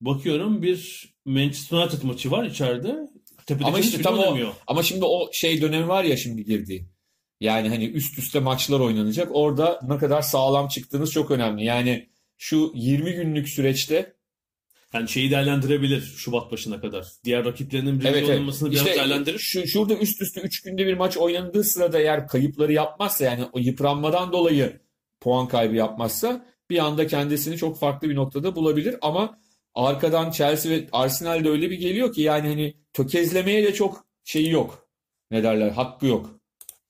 [0.00, 2.96] bakıyorum bir Manchester United maçı var içeride.
[3.46, 4.52] Tepedeki Ama işte tam o- oynamıyor.
[4.66, 6.86] Ama şimdi o şey dönemi var ya şimdi girdiği.
[7.40, 9.28] Yani hani üst üste maçlar oynanacak.
[9.32, 11.64] Orada ne kadar sağlam çıktığınız çok önemli.
[11.64, 14.14] Yani şu 20 günlük süreçte
[14.94, 17.06] Yani şeyi değerlendirebilir Şubat başına kadar.
[17.24, 18.30] Diğer rakiplerinin birinci evet evet.
[18.30, 19.38] oynamasını biraz İşte değerlendirir.
[19.38, 23.58] şu, şurada üst üste 3 günde bir maç oynandığı sırada eğer kayıpları yapmazsa yani o
[23.58, 24.80] yıpranmadan dolayı
[25.20, 29.38] puan kaybı yapmazsa bir anda kendisini çok farklı bir noktada bulabilir ama
[29.74, 34.50] arkadan Chelsea ve Arsenal de öyle bir geliyor ki yani hani tökezlemeye de çok şeyi
[34.50, 34.88] yok.
[35.30, 35.70] Ne derler?
[35.70, 36.40] Hakkı yok.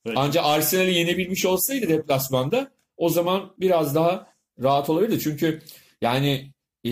[0.05, 0.17] Evet.
[0.19, 4.27] Ancak Arsenal'i yenebilmiş olsaydı deplasmanda o zaman biraz daha
[4.59, 5.19] rahat olabilirdi.
[5.19, 5.61] Çünkü
[6.01, 6.51] yani
[6.83, 6.91] e,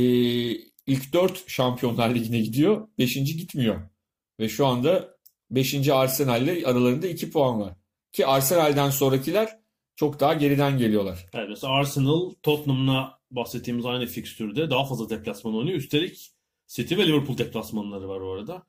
[0.85, 2.87] ilk 4 Şampiyonlar Ligi'ne gidiyor.
[2.97, 3.13] 5.
[3.13, 3.81] gitmiyor.
[4.39, 5.17] Ve şu anda
[5.51, 5.89] 5.
[5.89, 7.73] Arsenal'le aralarında 2 puan var.
[8.11, 9.59] Ki Arsenal'den sonrakiler
[9.99, 11.25] çok daha geriden geliyorlar.
[11.33, 15.77] Evet, mesela Arsenal Tottenham'la bahsettiğimiz aynı fikstürde daha fazla deplasman oynuyor.
[15.77, 16.31] Üstelik
[16.67, 18.63] City ve Liverpool deplasmanları var orada.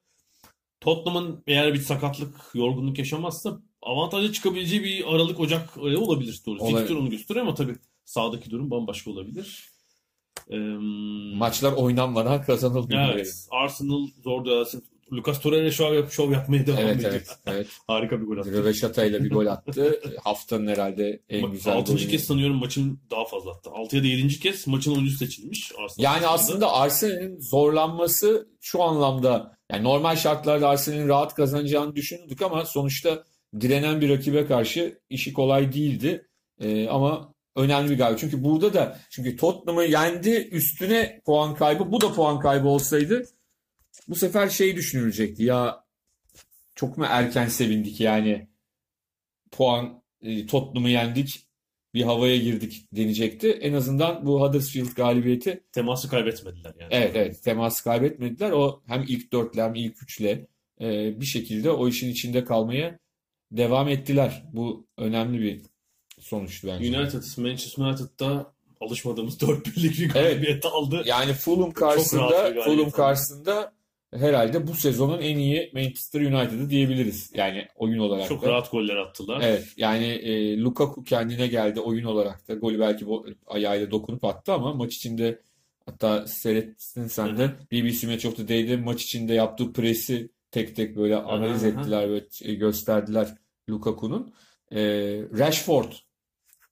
[0.80, 6.64] Tottenham'ın eğer bir sakatlık, yorgunluk yaşamazsa avantajlı çıkabileceği bir Aralık Ocak olabilir doğrusu.
[6.64, 6.78] Olabilir.
[6.78, 9.70] Fikstür onu gösteriyor ama tabii sahadaki durum bambaşka olabilir.
[10.50, 10.56] Ee,
[11.36, 13.08] Maçlar oynanmadan kazanılmıyor.
[13.14, 14.84] evet, Arsenal zor dönersin.
[15.12, 17.10] Lucas Torreira şov, yap, şov yapmaya devam Evet ediyor.
[17.12, 17.28] evet.
[17.46, 17.66] evet.
[17.86, 18.52] Harika bir gol attı.
[18.52, 20.00] Röveşata ile bir gol attı.
[20.24, 22.10] Haftanın herhalde en Bak, güzel Altıncı golü.
[22.12, 23.70] kez sanıyorum maçın daha fazla attı.
[23.74, 24.40] 6 ya da 7.
[24.40, 25.72] kez maçın oyuncusu seçilmiş.
[25.84, 26.30] Arsenal Yani maçında.
[26.30, 33.24] aslında Arsenal'in zorlanması şu anlamda yani normal şartlarda Arsenal'in rahat kazanacağını düşünürdük ama sonuçta
[33.60, 36.26] direnen bir rakibe karşı işi kolay değildi.
[36.60, 38.20] Ee, ama önemli bir galibiyet.
[38.20, 43.24] Çünkü burada da çünkü Tottenham'ı yendi üstüne puan kaybı bu da puan kaybı olsaydı
[44.08, 45.84] bu sefer şey düşünülecekti ya
[46.74, 48.48] çok mu erken sevindik yani
[49.50, 51.46] puan e, Tottenham'ı yendik
[51.94, 53.50] bir havaya girdik denecekti.
[53.50, 56.88] En azından bu Huddersfield galibiyeti teması kaybetmediler yani.
[56.90, 58.50] Evet evet teması kaybetmediler.
[58.50, 60.46] O hem ilk dörtle hem ilk üçle
[60.80, 62.98] e, bir şekilde o işin içinde kalmaya
[63.52, 64.44] devam ettiler.
[64.52, 65.62] Bu önemli bir
[66.20, 66.98] sonuçtu bence.
[66.98, 70.14] United, Manchester United'da alışmadığımız 4 birlik bir Evet.
[70.14, 71.02] galibiyet aldı.
[71.06, 73.72] Yani Fulham karşısında Fulham karşısında
[74.14, 77.30] herhalde bu sezonun en iyi Manchester United'ı diyebiliriz.
[77.34, 78.48] Yani oyun olarak Çok da.
[78.48, 79.40] rahat goller attılar.
[79.44, 82.54] Evet yani e, Lukaku kendine geldi oyun olarak da.
[82.54, 83.06] Golü belki
[83.46, 85.40] ayağıyla dokunup attı ama maç içinde
[85.86, 90.96] hatta seyrettin sen de BBC Match of the Day'de maç içinde yaptığı presi tek tek
[90.96, 93.28] böyle analiz ettiler ve e, gösterdiler
[93.70, 94.34] Lukaku'nun.
[94.72, 94.80] E,
[95.38, 95.92] Rashford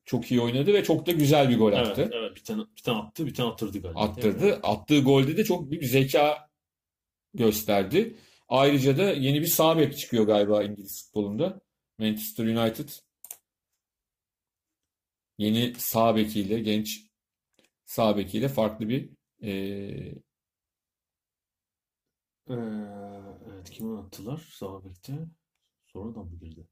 [0.05, 2.11] çok iyi oynadı ve çok da güzel bir gol Evet, attı.
[2.12, 2.37] evet.
[2.37, 4.01] Bir tane, bir tane attı, bir tane attırdı galiba.
[4.01, 4.59] Attırdı.
[4.62, 6.47] Attığı golde de çok büyük zeka
[7.34, 8.16] gösterdi.
[8.48, 11.60] Ayrıca da yeni bir sağ bek çıkıyor galiba İngiliz futbolunda.
[11.98, 12.88] Manchester United
[15.38, 17.06] yeni sağ bekiyle, genç
[17.84, 19.10] sağ bekiyle farklı bir
[19.42, 20.14] e,
[22.50, 22.54] Ee,
[23.50, 25.12] evet, kimi attılar sağ bekte?
[25.86, 26.68] Sonradan mı girdi?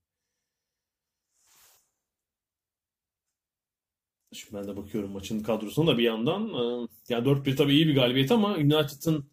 [4.32, 6.48] Şimdi ben de bakıyorum maçın kadrosuna da bir yandan.
[6.48, 9.30] Ee, yani 4-1 tabii iyi bir galibiyet ama United'ın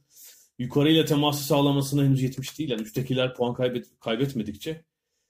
[0.63, 2.69] yukarıyla teması sağlamasına henüz yetmiş değil.
[2.69, 4.83] Yani üsttekiler puan kaybet kaybetmedikçe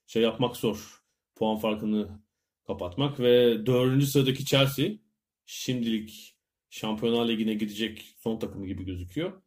[0.07, 1.03] şey yapmak zor.
[1.35, 2.19] Puan farkını
[2.67, 4.89] kapatmak ve dördüncü sıradaki Chelsea
[5.45, 6.35] şimdilik
[6.69, 9.41] Şampiyonlar Ligi'ne gidecek son takımı gibi gözüküyor.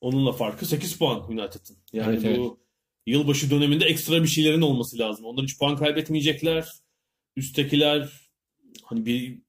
[0.00, 1.76] Onunla farkı 8 puan United'ın.
[1.92, 2.38] Yani Evet, evet.
[2.38, 2.60] bu
[3.06, 5.24] yılbaşı döneminde ekstra bir şeylerin olması lazım.
[5.24, 6.68] Onlar hiç puan kaybetmeyecekler.
[7.36, 8.30] Üsttekiler
[8.82, 9.42] hani bir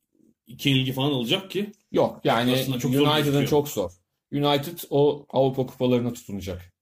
[0.48, 2.22] iki ilgi falan alacak ki yok.
[2.24, 3.92] Yani çok United'ın çok zor.
[4.32, 6.74] United o Avrupa kupalarına tutunacak.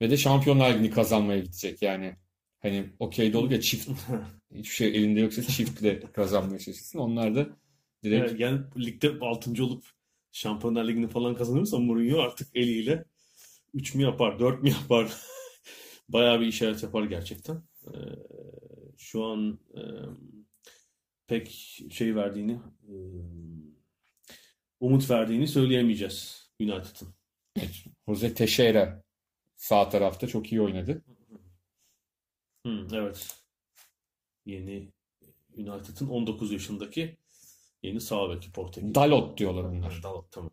[0.00, 2.16] Ve de Şampiyonlar Ligi'ni kazanmaya gidecek yani.
[2.62, 3.88] Hani okey de olur ya çift
[4.54, 6.98] hiçbir şey elinde yoksa çiftle kazanmaya çalışırsın.
[6.98, 7.48] Onlar da
[8.04, 9.64] direkt Evet, yani ligde 6.
[9.64, 9.84] olup
[10.32, 13.04] Şampiyonlar Ligi'ni falan kazanırsa Mourinho artık eliyle
[13.74, 15.12] 3 mü yapar, 4 mü yapar?
[16.08, 17.62] Bayağı bir işaret yapar gerçekten.
[17.86, 17.96] e,
[18.98, 19.82] şu an e,
[21.26, 21.48] pek
[21.90, 22.52] şey verdiğini
[22.88, 22.94] e,
[24.82, 27.14] umut verdiğini söyleyemeyeceğiz United'ın.
[27.56, 29.02] Evet, Jose Teixeira
[29.56, 31.02] sağ tarafta çok iyi oynadı.
[32.66, 33.44] Hı, evet.
[34.46, 34.88] Yeni
[35.56, 37.16] United'ın 19 yaşındaki
[37.82, 38.94] yeni sağ beki Portekiz.
[38.94, 40.02] Dalot diyorlar onlar.
[40.02, 40.50] Dalot tamam.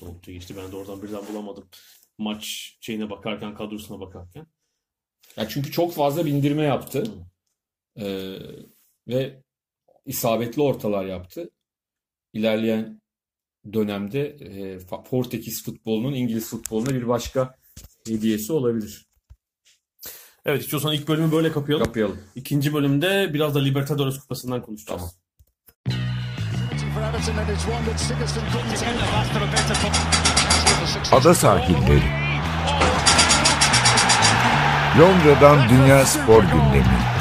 [0.00, 0.54] Dalot diye geçti.
[0.56, 1.68] Ben de oradan birden bulamadım.
[2.18, 4.46] Maç şeyine bakarken, kadrosuna bakarken.
[5.36, 7.04] Ya çünkü çok fazla bindirme yaptı.
[7.96, 8.38] Ee,
[9.08, 9.42] ve
[10.06, 11.50] isabetli ortalar yaptı.
[12.32, 13.03] İlerleyen
[13.72, 14.78] dönemde e,
[15.10, 17.54] Portekiz futbolunun İngiliz futboluna bir başka
[18.06, 19.06] hediyesi olabilir.
[20.44, 21.86] Evet istiyorsan ilk bölümü böyle kapayalım.
[21.86, 22.18] Kapayalım.
[22.34, 25.00] İkinci bölümde biraz da Libertadores Kupası'ndan konuşacağız.
[25.00, 25.12] Tamam.
[31.12, 32.24] Ada sahilleri.
[34.98, 37.13] Londra'dan Dünya Spor Gündemi.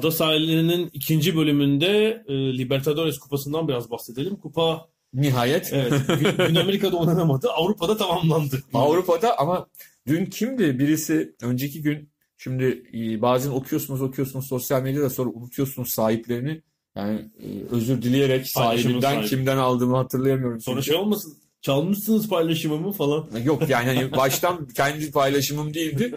[0.00, 4.36] Ada sahillerinin ikinci bölümünde e, Libertadores Kupası'ndan biraz bahsedelim.
[4.36, 7.50] Kupa Nihayet evet Gün- Güney Amerika'da oynanamadı.
[7.50, 8.62] Avrupa'da tamamlandı.
[8.74, 9.66] Avrupa'da ama
[10.06, 10.78] dün kimdi?
[10.78, 16.62] Birisi önceki gün şimdi e, bazen okuyorsunuz okuyorsunuz sosyal medyada sonra unutuyorsunuz sahiplerini.
[16.96, 19.26] Yani e, özür dileyerek sahibinden sahibi.
[19.28, 20.60] kimden aldığımı hatırlayamıyorum.
[20.60, 23.28] Sonra şey olmasın çalmışsınız paylaşımımı falan.
[23.44, 26.14] Yok yani hani baştan kendi paylaşımım değildi.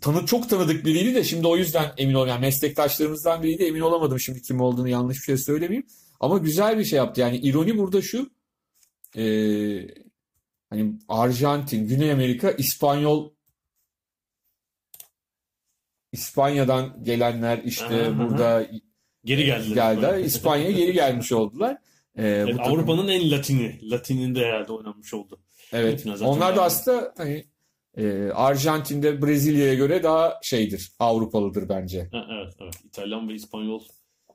[0.00, 4.20] Tanı çok tanıdık biriydi de şimdi o yüzden emin ol yani meslektaşlarımızdan biriydi emin olamadım
[4.20, 5.86] şimdi kim olduğunu yanlış bir şey söylemeyeyim.
[6.20, 7.20] Ama güzel bir şey yaptı.
[7.20, 8.30] Yani ironi burada şu.
[9.16, 9.24] e,
[10.70, 13.30] hani Arjantin, Güney Amerika, İspanyol
[16.12, 18.66] İspanya'dan gelenler işte Aha, burada
[19.24, 19.94] Geri geldiler.
[19.94, 20.26] geldi.
[20.26, 21.72] İspanya'ya geri gelmiş oldular.
[22.16, 23.90] E, Evet, Avrupa'nın en Latini.
[23.90, 25.40] Latin'inde herhalde oynanmış oldu.
[25.72, 26.06] Evet.
[26.22, 27.44] Onlar da aslında hani
[27.96, 30.92] e, Arjantin'de Brezilya'ya göre daha şeydir.
[30.98, 32.08] Avrupalıdır bence.
[32.12, 32.74] Ha, evet, evet.
[32.84, 33.82] İtalyan ve İspanyol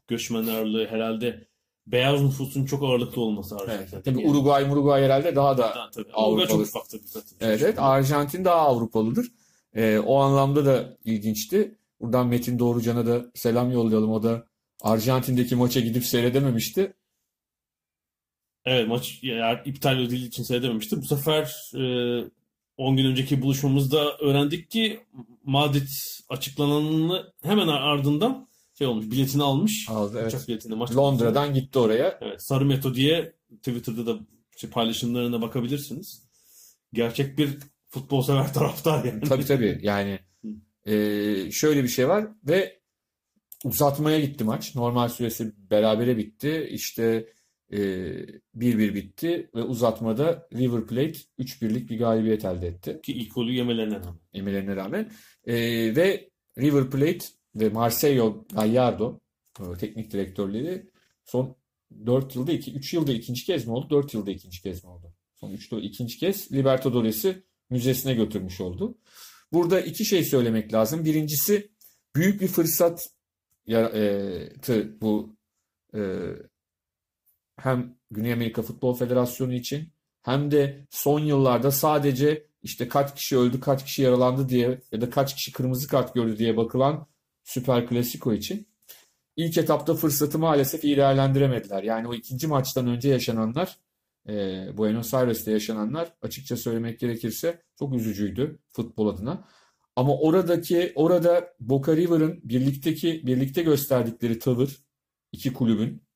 [0.08, 1.48] göçmen ağırlığı herhalde
[1.88, 3.70] beyaz nüfusun çok ağırlıklı olması Evet.
[3.70, 4.02] Arjantin'de.
[4.04, 4.32] Tabii Yani.
[4.32, 6.08] Uruguay, Uruguay herhalde daha da Ha, tabii.
[6.08, 6.62] Uruguay çok Avrupalı.
[6.64, 7.38] ufak tabii zaten.
[7.42, 7.80] Evet, evet.
[7.80, 9.32] Arjantin daha Avrupalıdır.
[9.76, 11.78] E, o anlamda da ilginçti.
[12.02, 14.12] Buradan Metin Doğrucan'a da selam yollayalım.
[14.12, 14.48] O da
[14.82, 16.94] Arjantin'deki maça gidip seyredememişti.
[18.66, 20.98] Evet maç eğer iptal edildiği için seyredememişti.
[21.02, 21.84] Bu sefer e,
[22.78, 25.00] 10 gün önceki buluşmamızda öğrendik ki
[25.44, 25.88] Madrid
[26.30, 29.90] açıklananını hemen ardından şey olmuş biletini almış.
[29.90, 30.34] Aldı, evet.
[30.34, 32.20] Uçak biletini maç Londra'dan gitti oraya.
[32.22, 34.20] Evet, Sarı Meto diye Twitter'da da
[34.56, 36.24] işte paylaşımlarına bakabilirsiniz.
[36.94, 37.58] Gerçek bir
[37.90, 39.24] futbol sever taraftar yani.
[39.24, 40.20] Tabii tabii yani
[40.86, 42.80] e, şöyle bir şey var ve
[43.64, 44.76] uzatmaya gitti maç.
[44.76, 46.70] Normal süresi berabere bitti.
[46.72, 47.28] İşte
[47.72, 53.00] 1-1 bitti ve uzatmada River Plate 3-1'lik bir galibiyet elde etti.
[53.04, 54.20] Ki ilk golü yemelerine rağmen.
[54.34, 55.12] Yemelerine rağmen.
[55.46, 55.56] E,
[55.96, 57.26] ve River Plate
[57.56, 59.20] ve Marcelo Gallardo
[59.60, 60.90] e, teknik direktörleri
[61.26, 61.56] son
[62.06, 63.90] 4 yılda 2 3 yılda ikinci kez mi oldu?
[63.90, 65.14] 4 yılda ikinci kez mi oldu?
[65.36, 68.98] Son 3 yılda ikinci kez Libertadores'i müzesine götürmüş oldu.
[69.52, 71.06] Burada iki şey söylemek lazım.
[71.06, 71.72] Birincisi
[72.16, 73.10] büyük bir fırsat
[73.66, 75.36] yarattı bu
[75.96, 76.00] e,
[77.58, 79.90] hem Güney Amerika Futbol Federasyonu için
[80.22, 85.10] hem de son yıllarda sadece işte kaç kişi öldü, kaç kişi yaralandı diye ya da
[85.10, 87.08] kaç kişi kırmızı kart gördü diye bakılan
[87.44, 88.68] Süper Klasiko için.
[89.36, 91.84] İlk etapta fırsatı maalesef iyi değerlendiremediler.
[91.84, 93.78] Yani o ikinci maçtan önce yaşananlar,
[94.30, 94.34] e,
[94.78, 99.48] Buenos Aires'te yaşananlar açıkça söylemek gerekirse çok üzücüydü futbol adına.
[99.96, 104.78] Ama oradaki orada Boca River'ın birlikteki birlikte gösterdikleri tavır
[105.32, 106.07] iki kulübün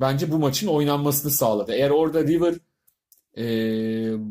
[0.00, 1.72] bence bu maçın oynanmasını sağladı.
[1.72, 2.54] Eğer orada River
[3.36, 3.44] e,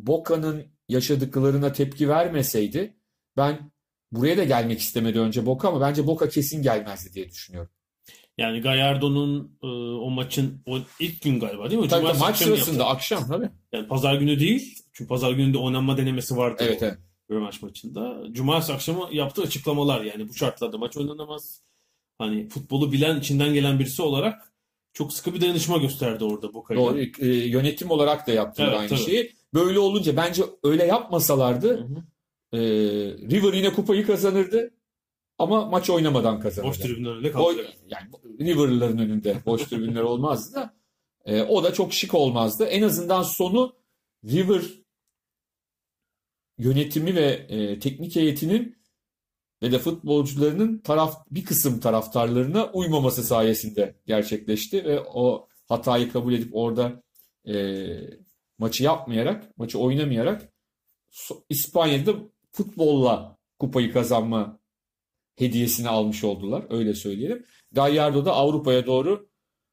[0.08, 2.93] Boca'nın yaşadıklarına tepki vermeseydi
[3.38, 3.71] ben
[4.12, 7.71] buraya da gelmek istemedi önce Boca ama bence Boca kesin gelmezdi diye düşünüyorum.
[8.38, 9.67] Yani Gallardo'nun e,
[10.01, 11.88] o maçın o ilk gün galiba değil mi?
[11.88, 12.95] Tabii, Cumartesi maç sırasında yaptı.
[12.95, 13.49] akşam tabii.
[13.71, 14.75] Yani pazar günü değil.
[14.93, 16.97] Çünkü pazar gününde oynanma denemesi vardı Evet o evet.
[17.32, 18.23] rövanş maçında.
[18.32, 21.62] Cumartesi akşamı yaptığı açıklamalar yani bu şartlarda maç oynanamaz.
[22.17, 24.53] Hani futbolu bilen, içinden gelen birisi olarak
[24.93, 26.84] çok sıkı bir dayanışma gösterdi orada Boca'yla.
[26.84, 26.99] Doğru.
[27.19, 28.99] E, yönetim olarak da yaptılar Evet, aynı tabii.
[28.99, 29.32] şeyi.
[29.54, 32.04] Böyle olunca bence öyle yapmasalardı Hı hı.
[32.58, 32.60] e,
[33.30, 34.73] River yine kupayı kazanırdı
[35.38, 36.69] ama maç oynamadan kazanırdı.
[36.69, 37.67] Boş tribünler önünde kaldı.
[37.89, 38.08] yani
[38.39, 40.73] River'ların önünde boş tribünler olmazdı da
[41.25, 42.65] e, o da çok şık olmazdı.
[42.65, 43.75] En azından sonu
[44.25, 44.62] River
[46.58, 48.79] yönetimi ve e, teknik heyetinin
[49.62, 56.56] ve de futbolcularının taraf bir kısım taraftarlarına uymaması sayesinde gerçekleşti ve o hatayı kabul edip
[56.56, 57.04] orada
[57.48, 57.86] e,
[58.58, 60.54] maçı yapmayarak, maçı oynamayarak
[61.50, 62.13] İspanya'da
[62.52, 64.60] futbolla kupayı kazanma
[65.36, 66.65] hediyesini almış oldular.
[66.69, 67.45] Öyle söyleyelim.
[67.72, 69.30] Gallardo da Avrupa'ya doğru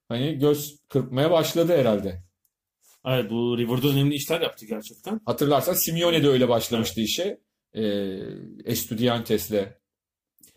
[0.09, 2.23] hani göz kırpmaya başladı herhalde.
[3.07, 5.21] Evet bu River'da önemli işler yaptı gerçekten.
[5.27, 7.41] Hatırlarsan Simeone de öyle başlamıştı işe.
[7.77, 8.19] Ee,
[8.65, 9.67] Estudiantes'le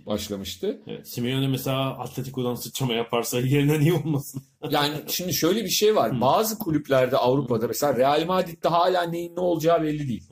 [0.05, 0.81] başlamıştı.
[0.87, 4.43] Evet, Simeone mesela Atletico'dan sıçrama yaparsa yerine niye olmasın?
[4.69, 6.21] Yani şimdi şöyle bir şey var.
[6.21, 10.29] Bazı kulüplerde Avrupa'da mesela Real Madrid'de hala neyin ne olacağı belli değil.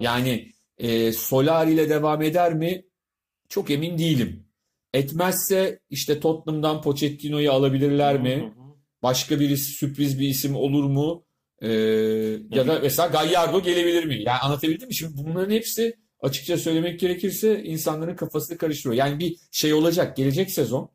[0.00, 2.84] Yani e, Solari ile devam eder mi?
[3.48, 4.46] Çok emin değilim.
[4.94, 8.54] Etmezse işte Tottenham'dan Pochettino'yu alabilirler mi?
[9.02, 11.24] Başka birisi sürpriz bir isim olur mu?
[11.62, 11.68] Ee,
[12.50, 14.22] ya da mesela Gallardo gelebilir mi?
[14.22, 14.94] Yani anlatabildim mi?
[14.94, 19.04] Şimdi bunların hepsi açıkça söylemek gerekirse insanların kafasını karıştırıyor.
[19.04, 20.90] Yani bir şey olacak gelecek sezon.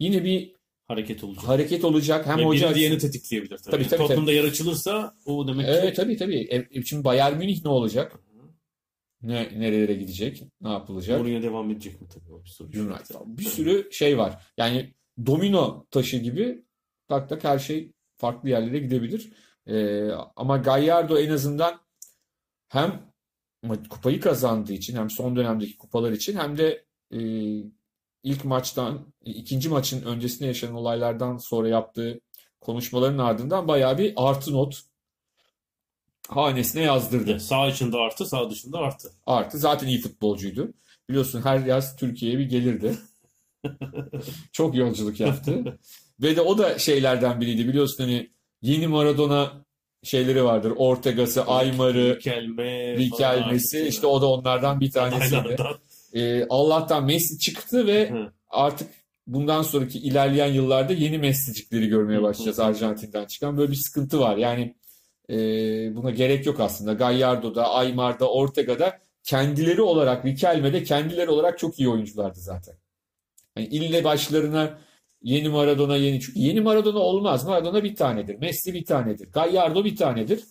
[0.00, 0.58] Yine bir
[0.88, 1.48] Hareket olacak.
[1.48, 2.26] hareket olacak.
[2.26, 3.70] Hem Ve hoca diğerini tetikleyebilir tabii.
[3.70, 6.66] Tabii, tabii, Tottenham'da yer açılırsa o demek ki Evet tabii tabii.
[6.72, 8.20] E, şimdi Bayern Münih ne olacak?
[9.22, 10.42] Ne nerelere gidecek?
[10.60, 11.20] Ne yapılacak?
[11.20, 12.68] Mourinho devam edecek mi tabii bir soru.
[12.68, 13.16] United.
[13.26, 14.46] Bir sürü şey var.
[14.56, 14.94] Yani
[15.26, 16.64] domino taşı gibi
[17.08, 19.32] tak tak her şey farklı yerlere gidebilir.
[19.66, 21.80] Ee, ama Gallardo en azından
[22.68, 23.07] hem
[23.90, 27.18] kupayı kazandığı için hem son dönemdeki kupalar için hem de e,
[28.22, 32.20] ilk maçtan ikinci maçın öncesinde yaşanan olaylardan sonra yaptığı
[32.60, 34.82] konuşmaların ardından bayağı bir artı not
[36.28, 37.30] hanesine yazdırdı.
[37.30, 39.12] Evet, Sağ içinde artı, sağ dışında artı.
[39.26, 40.74] Artı zaten iyi futbolcuydu.
[41.08, 42.98] Biliyorsun her yaz Türkiye'ye bir gelirdi.
[44.52, 45.78] Çok yolculuk yaptı.
[46.22, 47.68] Ve de o da şeylerden biriydi.
[47.68, 48.30] Biliyorsun hani
[48.62, 49.64] yeni Maradona
[50.02, 50.72] şeyleri vardır.
[50.76, 53.88] Ortega'sı, Aymar'ı, Rikelme, Riquelme'si.
[53.88, 55.56] işte o da onlardan bir tanesiydi.
[56.14, 58.32] Ee, Allah'tan Messi çıktı ve Hı.
[58.50, 58.90] artık
[59.26, 62.60] bundan sonraki ilerleyen yıllarda yeni Messi'cikleri görmeye başlayacağız.
[62.60, 63.58] Arjantin'den çıkan.
[63.58, 64.36] Böyle bir sıkıntı var.
[64.36, 64.74] Yani
[65.30, 65.36] e,
[65.96, 66.92] buna gerek yok aslında.
[66.92, 72.74] Gallardo'da, Aymar'da, Ortega'da kendileri olarak, Riquelme'de kendileri olarak çok iyi oyunculardı zaten.
[73.56, 74.78] Yani ille başlarına
[75.22, 77.44] yeni Maradona yeni çünkü yeni Maradona olmaz.
[77.44, 78.34] Maradona bir tanedir.
[78.34, 79.32] Messi bir tanedir.
[79.32, 80.44] Gallardo bir tanedir.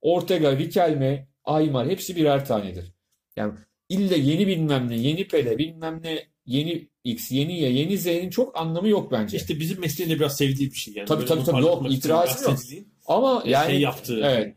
[0.00, 2.92] Ortega, Riquelme, Aymar hepsi birer tanedir.
[3.36, 3.52] Yani
[3.88, 8.58] ille yeni bilmem ne, yeni Pele, bilmem ne, yeni X, yeni Y, yeni Z'nin çok
[8.58, 9.36] anlamı yok bence.
[9.36, 11.06] İşte bizim mesleğin de biraz sevdiği bir şey yani.
[11.06, 12.58] Tabii, Böyle tabii, tabii, yok, itirazım yok.
[13.06, 14.20] Ama şey yani yaptığı.
[14.24, 14.56] evet.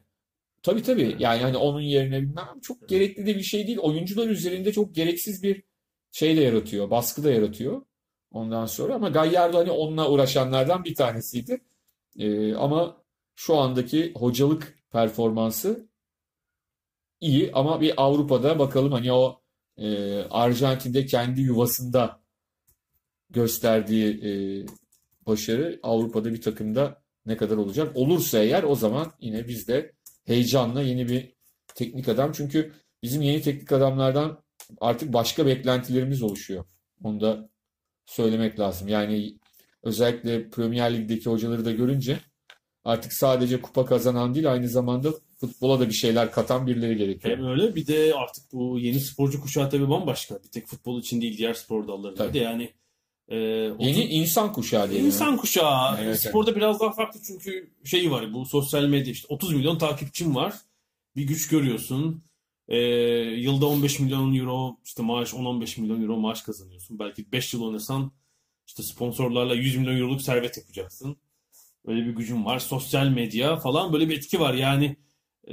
[0.64, 1.16] Tabii tabii.
[1.20, 3.78] Yani hani onun yerine bilmem çok gerekli de bir şey değil.
[3.78, 5.64] Oyuncular üzerinde çok gereksiz bir
[6.12, 6.90] şey de yaratıyor.
[6.90, 7.82] Baskı da yaratıyor.
[8.32, 11.62] Ondan sonra ama Gallardo hani onunla uğraşanlardan bir tanesiydi.
[12.20, 12.98] Ee, ama
[13.36, 15.90] şu andaki hocalık performansı
[17.22, 19.42] iyi ama bir Avrupa'da bakalım hani o
[19.78, 22.22] e, Arjantin'de kendi yuvasında
[23.30, 24.32] gösterdiği e,
[25.28, 27.98] başarı Avrupa'da bir takımda ne kadar olacak?
[27.98, 29.94] Olursa eğer o zaman yine biz de
[30.26, 31.34] heyecanla yeni bir
[31.76, 32.32] teknik adam.
[32.32, 34.44] Çünkü bizim yeni teknik adamlardan
[34.82, 36.66] artık başka beklentilerimiz oluşuyor.
[37.04, 37.51] Onu da
[38.06, 38.88] söylemek lazım.
[38.88, 39.34] Yani
[39.84, 42.20] özellikle Premier Lig'deki hocaları da görünce
[42.84, 47.38] artık sadece kupa kazanan değil aynı zamanda futbola da bir şeyler katan birileri gerekiyor.
[47.38, 50.44] Hem öyle bir de artık bu yeni sporcu kuşağı tabii bambaşka.
[50.44, 52.74] Bir tek futbol için değil diğer spor dallarında da yani
[53.28, 53.38] e,
[53.80, 55.06] Yeni insan kuşağı diyelim.
[55.06, 55.98] İnsan kuşağı.
[56.02, 60.36] Evet, Sporda biraz daha farklı çünkü şey var bu sosyal medya işte 30 milyon takipçim
[60.36, 60.54] var.
[61.16, 62.24] Bir güç görüyorsun.
[62.68, 62.78] Ee,
[63.38, 67.00] yılda 15 milyon euro işte maaş 10-15 milyon euro maaş kazanıyorsun.
[67.00, 68.12] Belki 5 yıl oynasan
[68.68, 71.18] işte sponsorlarla 100 milyon euroluk servet yapacaksın.
[71.88, 72.60] Böyle bir gücün var.
[72.60, 74.54] Sosyal medya falan böyle bir etki var.
[74.54, 74.96] Yani
[75.48, 75.52] e,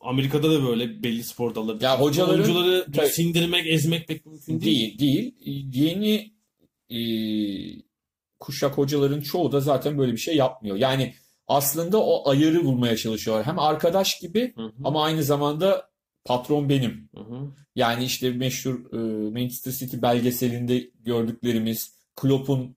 [0.00, 1.84] Amerika'da da böyle belli spor dalları.
[1.84, 3.06] Ya hocaların- oyuncuları Tabii.
[3.08, 4.98] sindirmek, ezmek pek mümkün değil.
[4.98, 5.66] Değil, değil.
[5.74, 6.32] Yeni
[6.90, 6.98] e,
[8.40, 10.76] kuşak hocaların çoğu da zaten böyle bir şey yapmıyor.
[10.76, 11.14] Yani
[11.48, 13.46] aslında o ayarı bulmaya çalışıyorlar.
[13.46, 15.90] Hem arkadaş gibi Hı hı, ama aynı zamanda
[16.24, 17.08] patron benim.
[17.14, 17.52] hı hı.
[17.74, 22.76] Yani işte meşhur e, Manchester City belgeselinde gördüklerimiz Klopp'un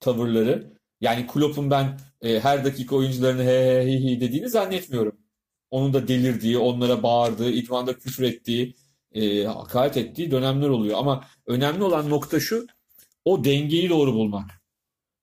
[0.00, 0.78] tavırları.
[1.00, 5.18] Yani Klopp'un ben e, her dakika oyuncularını he he hi hi dediğini zannetmiyorum.
[5.70, 8.76] Onun da delirdiği, onlara bağırdığı, idmanda küfür ettiği,
[9.12, 10.98] e, hakaret ettiği dönemler oluyor.
[10.98, 12.66] Ama önemli olan nokta şu,
[13.24, 14.50] o dengeyi doğru bulmak.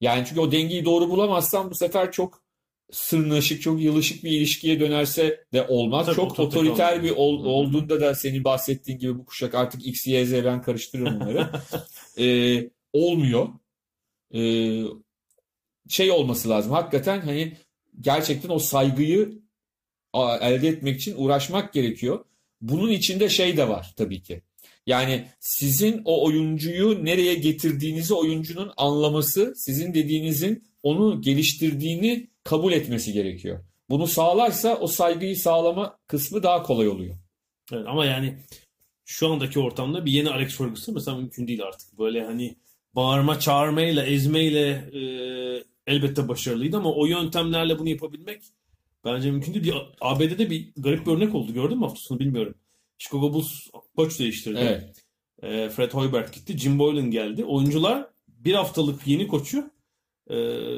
[0.01, 2.44] Yani çünkü o dengeyi doğru bulamazsan bu sefer çok
[2.91, 6.05] sırnaşık, çok yılışık bir ilişkiye dönerse de olmaz.
[6.05, 7.03] Tabii, çok otoriter olmaz.
[7.03, 11.19] bir ol- olduğunda da senin bahsettiğin gibi bu kuşak artık X, Y, Z ben karıştırıyorum
[11.19, 11.49] bunları.
[12.19, 13.47] Ee, olmuyor.
[14.35, 14.83] Ee,
[15.89, 16.71] şey olması lazım.
[16.71, 17.57] Hakikaten hani
[18.01, 19.39] gerçekten o saygıyı
[20.41, 22.25] elde etmek için uğraşmak gerekiyor.
[22.61, 24.41] Bunun içinde şey de var tabii ki.
[24.87, 33.59] Yani sizin o oyuncuyu nereye getirdiğinizi oyuncunun anlaması, sizin dediğinizin onu geliştirdiğini kabul etmesi gerekiyor.
[33.89, 37.15] bunu sağlarsa o saygıyı sağlama kısmı daha kolay oluyor.
[37.71, 38.37] Evet, ama yani
[39.05, 41.99] şu andaki ortamda bir yeni Alex Ferguson mesela mümkün değil artık.
[41.99, 42.55] Böyle hani
[42.95, 45.01] bağırma, çağırmayla, ezmeyle e,
[45.87, 48.43] elbette başarılıydı ama o yöntemlerle bunu yapabilmek
[49.05, 49.65] bence mümkün değil.
[49.65, 51.53] Bir, ABD'de bir garip bir örnek oldu.
[51.53, 52.55] Gördün mü hafta sonu bilmiyorum.
[52.97, 54.59] Chicago Bulls koç değiştirdi.
[54.61, 55.05] Evet.
[55.43, 56.57] E, Fred Hoiberg gitti.
[56.57, 57.45] Jim Boylan geldi.
[57.45, 59.74] Oyuncular bir haftalık yeni koçu
[60.29, 60.35] e,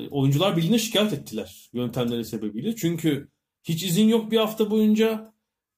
[0.09, 2.75] oyuncular birliğine şikayet ettiler yöntemleri sebebiyle.
[2.75, 3.27] Çünkü
[3.63, 5.33] hiç izin yok bir hafta boyunca.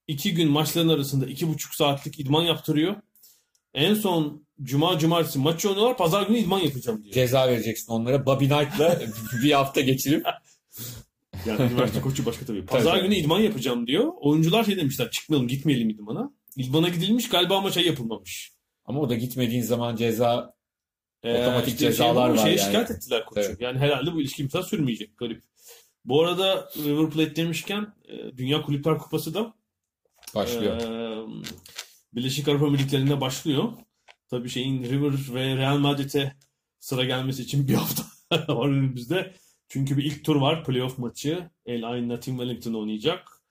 [0.07, 2.95] iki gün maçların arasında iki buçuk saatlik idman yaptırıyor.
[3.73, 5.97] En son cuma cumartesi maç oynuyorlar.
[5.97, 7.13] Pazar günü idman yapacağım diyor.
[7.13, 8.25] Ceza vereceksin onlara.
[8.25, 9.01] Bobby Knight'la
[9.43, 10.25] bir hafta geçirip
[11.45, 12.65] Yani üniversite koçu başka tabii.
[12.65, 13.03] Pazar Tabii.
[13.03, 14.11] günü idman yapacağım diyor.
[14.21, 16.31] Oyuncular şey demişler çıkmayalım gitmeyelim idmana.
[16.57, 18.51] İdmana gidilmiş galiba maça yapılmamış.
[18.85, 20.53] ama o da gitmediğin zaman ceza
[21.23, 22.65] Ee, Otomatik işte cezalar şey, var şeye yani.
[22.65, 23.41] şikayet ettiler koçu.
[23.41, 23.61] Evet.
[23.61, 25.17] Yani herhalde bu ilişki imza sürmeyecek.
[25.17, 25.43] Garip.
[26.05, 29.53] Bu arada River Plate demişken e, Dünya Kulüpler Kupası da
[30.35, 30.81] başlıyor.
[30.81, 31.43] e,
[32.13, 33.73] Birleşik Arap Emirlikleri'nde başlıyor.
[34.29, 36.35] Tabii şeyin River ve Real Madrid'e
[36.79, 38.03] sıra gelmesi için bir hafta
[38.55, 39.33] var önümüzde.
[39.67, 40.63] Çünkü bir ilk tur var.
[40.63, 41.49] Playoff maçı.
[41.65, 43.41] El Ain Team Wellington oynayacak.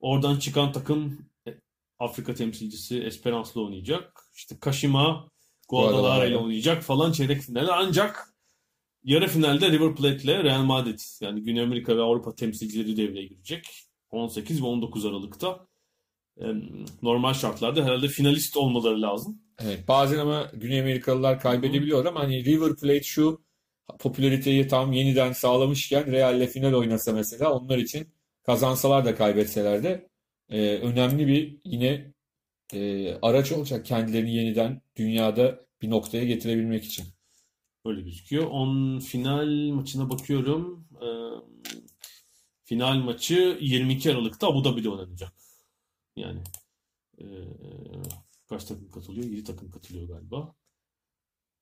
[0.00, 1.50] Oradan çıkan takım e,
[1.98, 4.22] Afrika temsilcisi Esperance'la oynayacak.
[4.34, 5.28] İşte Kashima
[5.68, 7.72] Guadalajara ile oynayacak falan çeyrek finali.
[7.72, 8.34] Ancak
[9.04, 13.66] yarı finalde River Plate ile Real Madrid yani Güney Amerika ve Avrupa temsilcileri devreye girecek.
[14.10, 15.66] 18 ve 19 Aralık'ta.
[17.02, 19.38] Normal şartlarda herhalde finalist olmaları lazım.
[19.58, 23.46] Evet, bazen ama Güney Amerikalılar kaybedebiliyor ama hani River Plate şu
[23.98, 28.08] popülariteyi tam yeniden sağlamışken Real'le final oynasa mesela onlar için
[28.46, 30.08] kazansalar da kaybetseler de
[30.50, 32.12] e, önemli bir yine
[32.72, 37.06] e, araç olacak kendilerini yeniden dünyada bir noktaya getirebilmek için.
[37.84, 38.46] Öyle gözüküyor.
[38.46, 40.88] On final maçına bakıyorum.
[41.02, 41.06] Ee,
[42.64, 45.32] final maçı 22 Aralık'ta Abu Dhabi'de oynanacak.
[46.16, 46.40] Yani
[47.20, 47.24] ee,
[48.48, 49.26] kaç takım katılıyor?
[49.26, 50.54] 7 takım katılıyor galiba.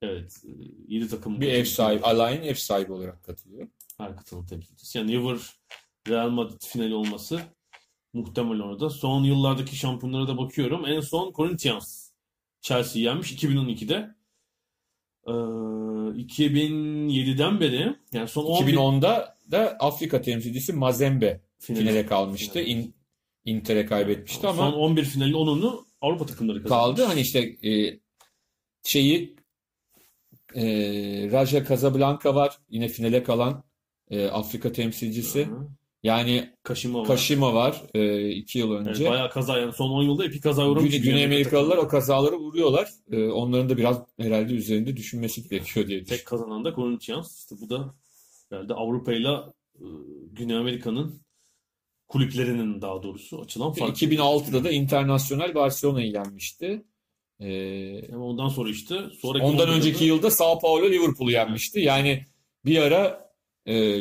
[0.03, 0.45] Evet.
[0.89, 3.69] 7 takım Bir ev sahibi, Align ev sahibi olarak katılıyor.
[3.99, 4.99] her katılım temsilcisi.
[4.99, 5.39] Yani River
[6.09, 7.41] Real Madrid finali olması
[8.15, 8.91] muhtemel orada.
[8.91, 10.87] Son yıllardaki şampiyonlara da bakıyorum.
[10.87, 12.11] En son Corinthians
[12.61, 14.15] Chelsea'yi yenmiş 2012'de.
[15.27, 15.31] Ee,
[16.23, 22.53] 2007'den beri yani son 11 2010'da da Afrika temsilcisi Mazembe finali- finale kalmıştı.
[22.53, 22.71] finali.
[22.71, 22.95] İn-
[23.45, 26.85] Inter'e kaybetmişti ama son 11 finalin 10'unu Avrupa takımları kazanmış.
[26.97, 27.05] kaldı.
[27.05, 28.01] Hani işte e,
[28.83, 29.37] şeyi
[30.55, 30.63] e,
[31.33, 32.59] Raja Casablanca var.
[32.71, 33.65] Yine finale kalan
[34.11, 35.47] e, Afrika temsilcisi.
[35.47, 35.69] Hı hı.
[36.05, 37.07] Yani Kashima var.
[37.07, 39.11] Kashima var e, iki yıl Evet, önce.
[39.11, 40.85] bayağı kaza yani son 10 yılda epey kaza uğramış.
[40.85, 42.89] Güney, Güney Güney Amerika Amerikalılar o kazaları vuruyorlar.
[43.11, 46.25] E, onların da biraz herhalde üzerinde düşünmesi gerekiyor diye Tek düşünüyorum.
[46.29, 47.39] kazanan da Corinthians.
[47.39, 47.95] İşte bu da
[48.51, 49.85] herhalde Avrupa'yla e,
[50.33, 51.21] Güney Amerika'nın
[52.09, 54.03] kulüplerinin daha doğrusu açılan fark.
[54.03, 56.85] 2006'da da Internasyonel Barcelona'yı yenmişti.
[57.41, 61.81] E, Ama ondan sonra işte sonraki Ondan 10 yılda önceki yılda Sao Paulo Liverpool'u yenmişti.
[61.81, 62.25] Yani
[62.65, 63.31] bir ara
[63.67, 64.01] e,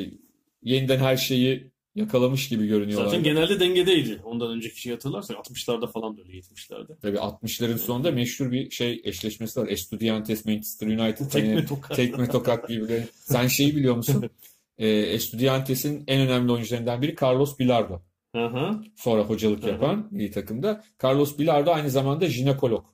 [0.64, 3.06] yeniden her şeyi yakalamış gibi görünüyorlar.
[3.08, 4.22] zaten genelde dengedeydi.
[4.24, 6.96] Ondan önceki şeyi hatırlarsak 60'larda falan da öyle 70'lerde.
[7.02, 9.68] Tabii 60'ların sonunda meşhur bir şey eşleşmesi var.
[9.68, 11.30] Estudiantes Manchester United.
[11.30, 11.96] Tekme Hani tokat.
[11.98, 13.08] tekme tokat birbirleri.
[13.16, 14.30] Sen şeyi biliyor musun?
[14.78, 18.02] E, Estudiantes'in en önemli oyuncularından biri Carlos Bilardo.
[18.36, 18.82] Hı hı.
[18.96, 19.70] Sonra hocalık Hı hı.
[19.72, 20.84] yapan bir takımda.
[21.04, 22.86] Carlos Bilardo aynı zamanda jinekolog.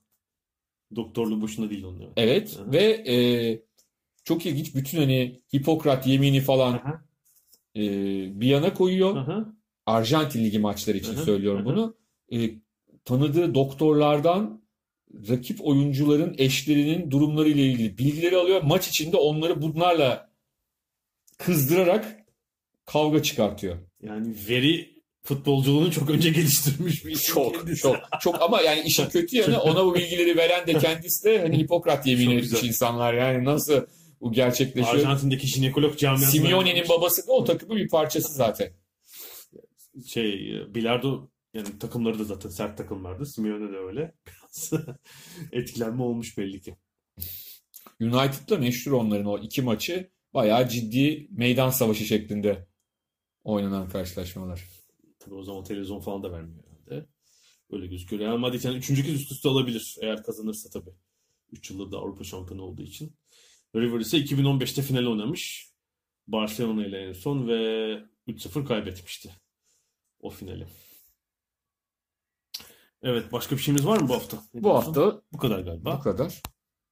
[0.96, 2.02] Doktorluğu boşuna değil onun.
[2.02, 2.14] Evet.
[2.18, 2.72] Evet Hı hı.
[2.72, 2.84] ve
[3.14, 3.16] e,
[4.24, 7.00] çok ilginç bütün hani Hipokrat yemini falan Hı hı.
[7.76, 7.82] E,
[8.42, 9.28] bir yana koyuyor.
[9.28, 9.46] Hı.
[9.86, 11.66] Arjantin Ligi maçları için hı, söylüyorum hı.
[11.66, 11.98] bunu.
[12.32, 12.52] E,
[13.06, 14.62] tanıdığı doktorlardan
[15.30, 18.62] rakip oyuncuların eşlerinin durumları ile ilgili bilgileri alıyor.
[18.64, 20.30] Maç içinde onları bunlarla
[21.38, 22.26] kızdırarak
[22.86, 23.78] kavga çıkartıyor.
[24.02, 27.82] Yani veri futbolculuğunu çok önce geliştirmiş bir isim Çok kendisi.
[27.82, 31.58] çok çok ama yani işin kötü yanı ona bu bilgileri veren de kendisi de hani
[31.58, 33.14] Hipokrat yemini etmiş insanlar.
[33.14, 33.86] Yani nasıl
[34.22, 34.96] bu gerçekleşiyor?
[34.96, 38.74] Arjantin'deki jinekolog camiasına Simeone'nin babası da o takımın bir parçası zaten.
[40.08, 43.26] şey e, bilardo yani takımları da zaten sert takımlardı.
[43.26, 44.16] Simeone de öyle.
[44.28, 44.72] Biraz
[45.52, 46.78] etkilenme olmuş belli ki.
[48.02, 52.68] United'la meşhur onların o iki maçı bayağı ciddi meydan savaşı şeklinde
[53.44, 54.64] oynanan karşılaşmalar.
[55.20, 57.10] Tabii o zaman televizyon falan da vermiyor herhalde.
[57.72, 58.22] Öyle gözüküyor.
[58.22, 60.96] Real Madrid yani üçüncü kez üst üste alabilir eğer kazanırsa tabii.
[61.52, 63.14] 3 yıldır da Avrupa şampiyonu olduğu için.
[63.76, 65.70] River ise 2015'te final oynamış.
[66.28, 67.54] Barcelona ile en son ve
[68.28, 69.30] 3-0 kaybetmişti
[70.20, 70.68] o finali.
[73.04, 74.38] Evet başka bir şeyimiz var mı bu hafta?
[74.54, 74.86] Ne Bu diyorsun?
[74.94, 75.98] hafta bu kadar galiba.
[75.98, 76.42] bu kadar.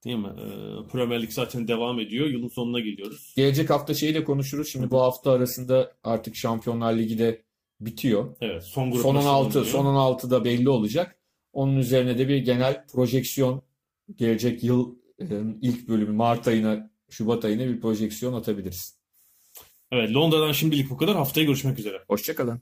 [0.05, 0.27] Değil mi?
[0.37, 2.27] Ee, Premier Lig zaten devam ediyor.
[2.27, 3.33] Yılın sonuna geliyoruz.
[3.37, 4.69] Gelecek hafta şeyle konuşuruz.
[4.69, 7.43] Şimdi bu hafta arasında artık Şampiyonlar Ligi de
[7.79, 8.35] bitiyor.
[8.41, 9.71] Evet, son grup Son nasıl 16, oluyor?
[9.71, 11.19] son 16 da belli olacak.
[11.53, 13.61] Onun üzerine de bir genel projeksiyon
[14.15, 14.95] gelecek yıl
[15.61, 18.99] ilk bölümü Mart ayına, Şubat ayına bir projeksiyon atabiliriz.
[19.91, 21.15] Evet, Londra'dan şimdilik bu kadar.
[21.15, 22.03] Haftaya görüşmek üzere.
[22.07, 22.61] Hoşçakalın.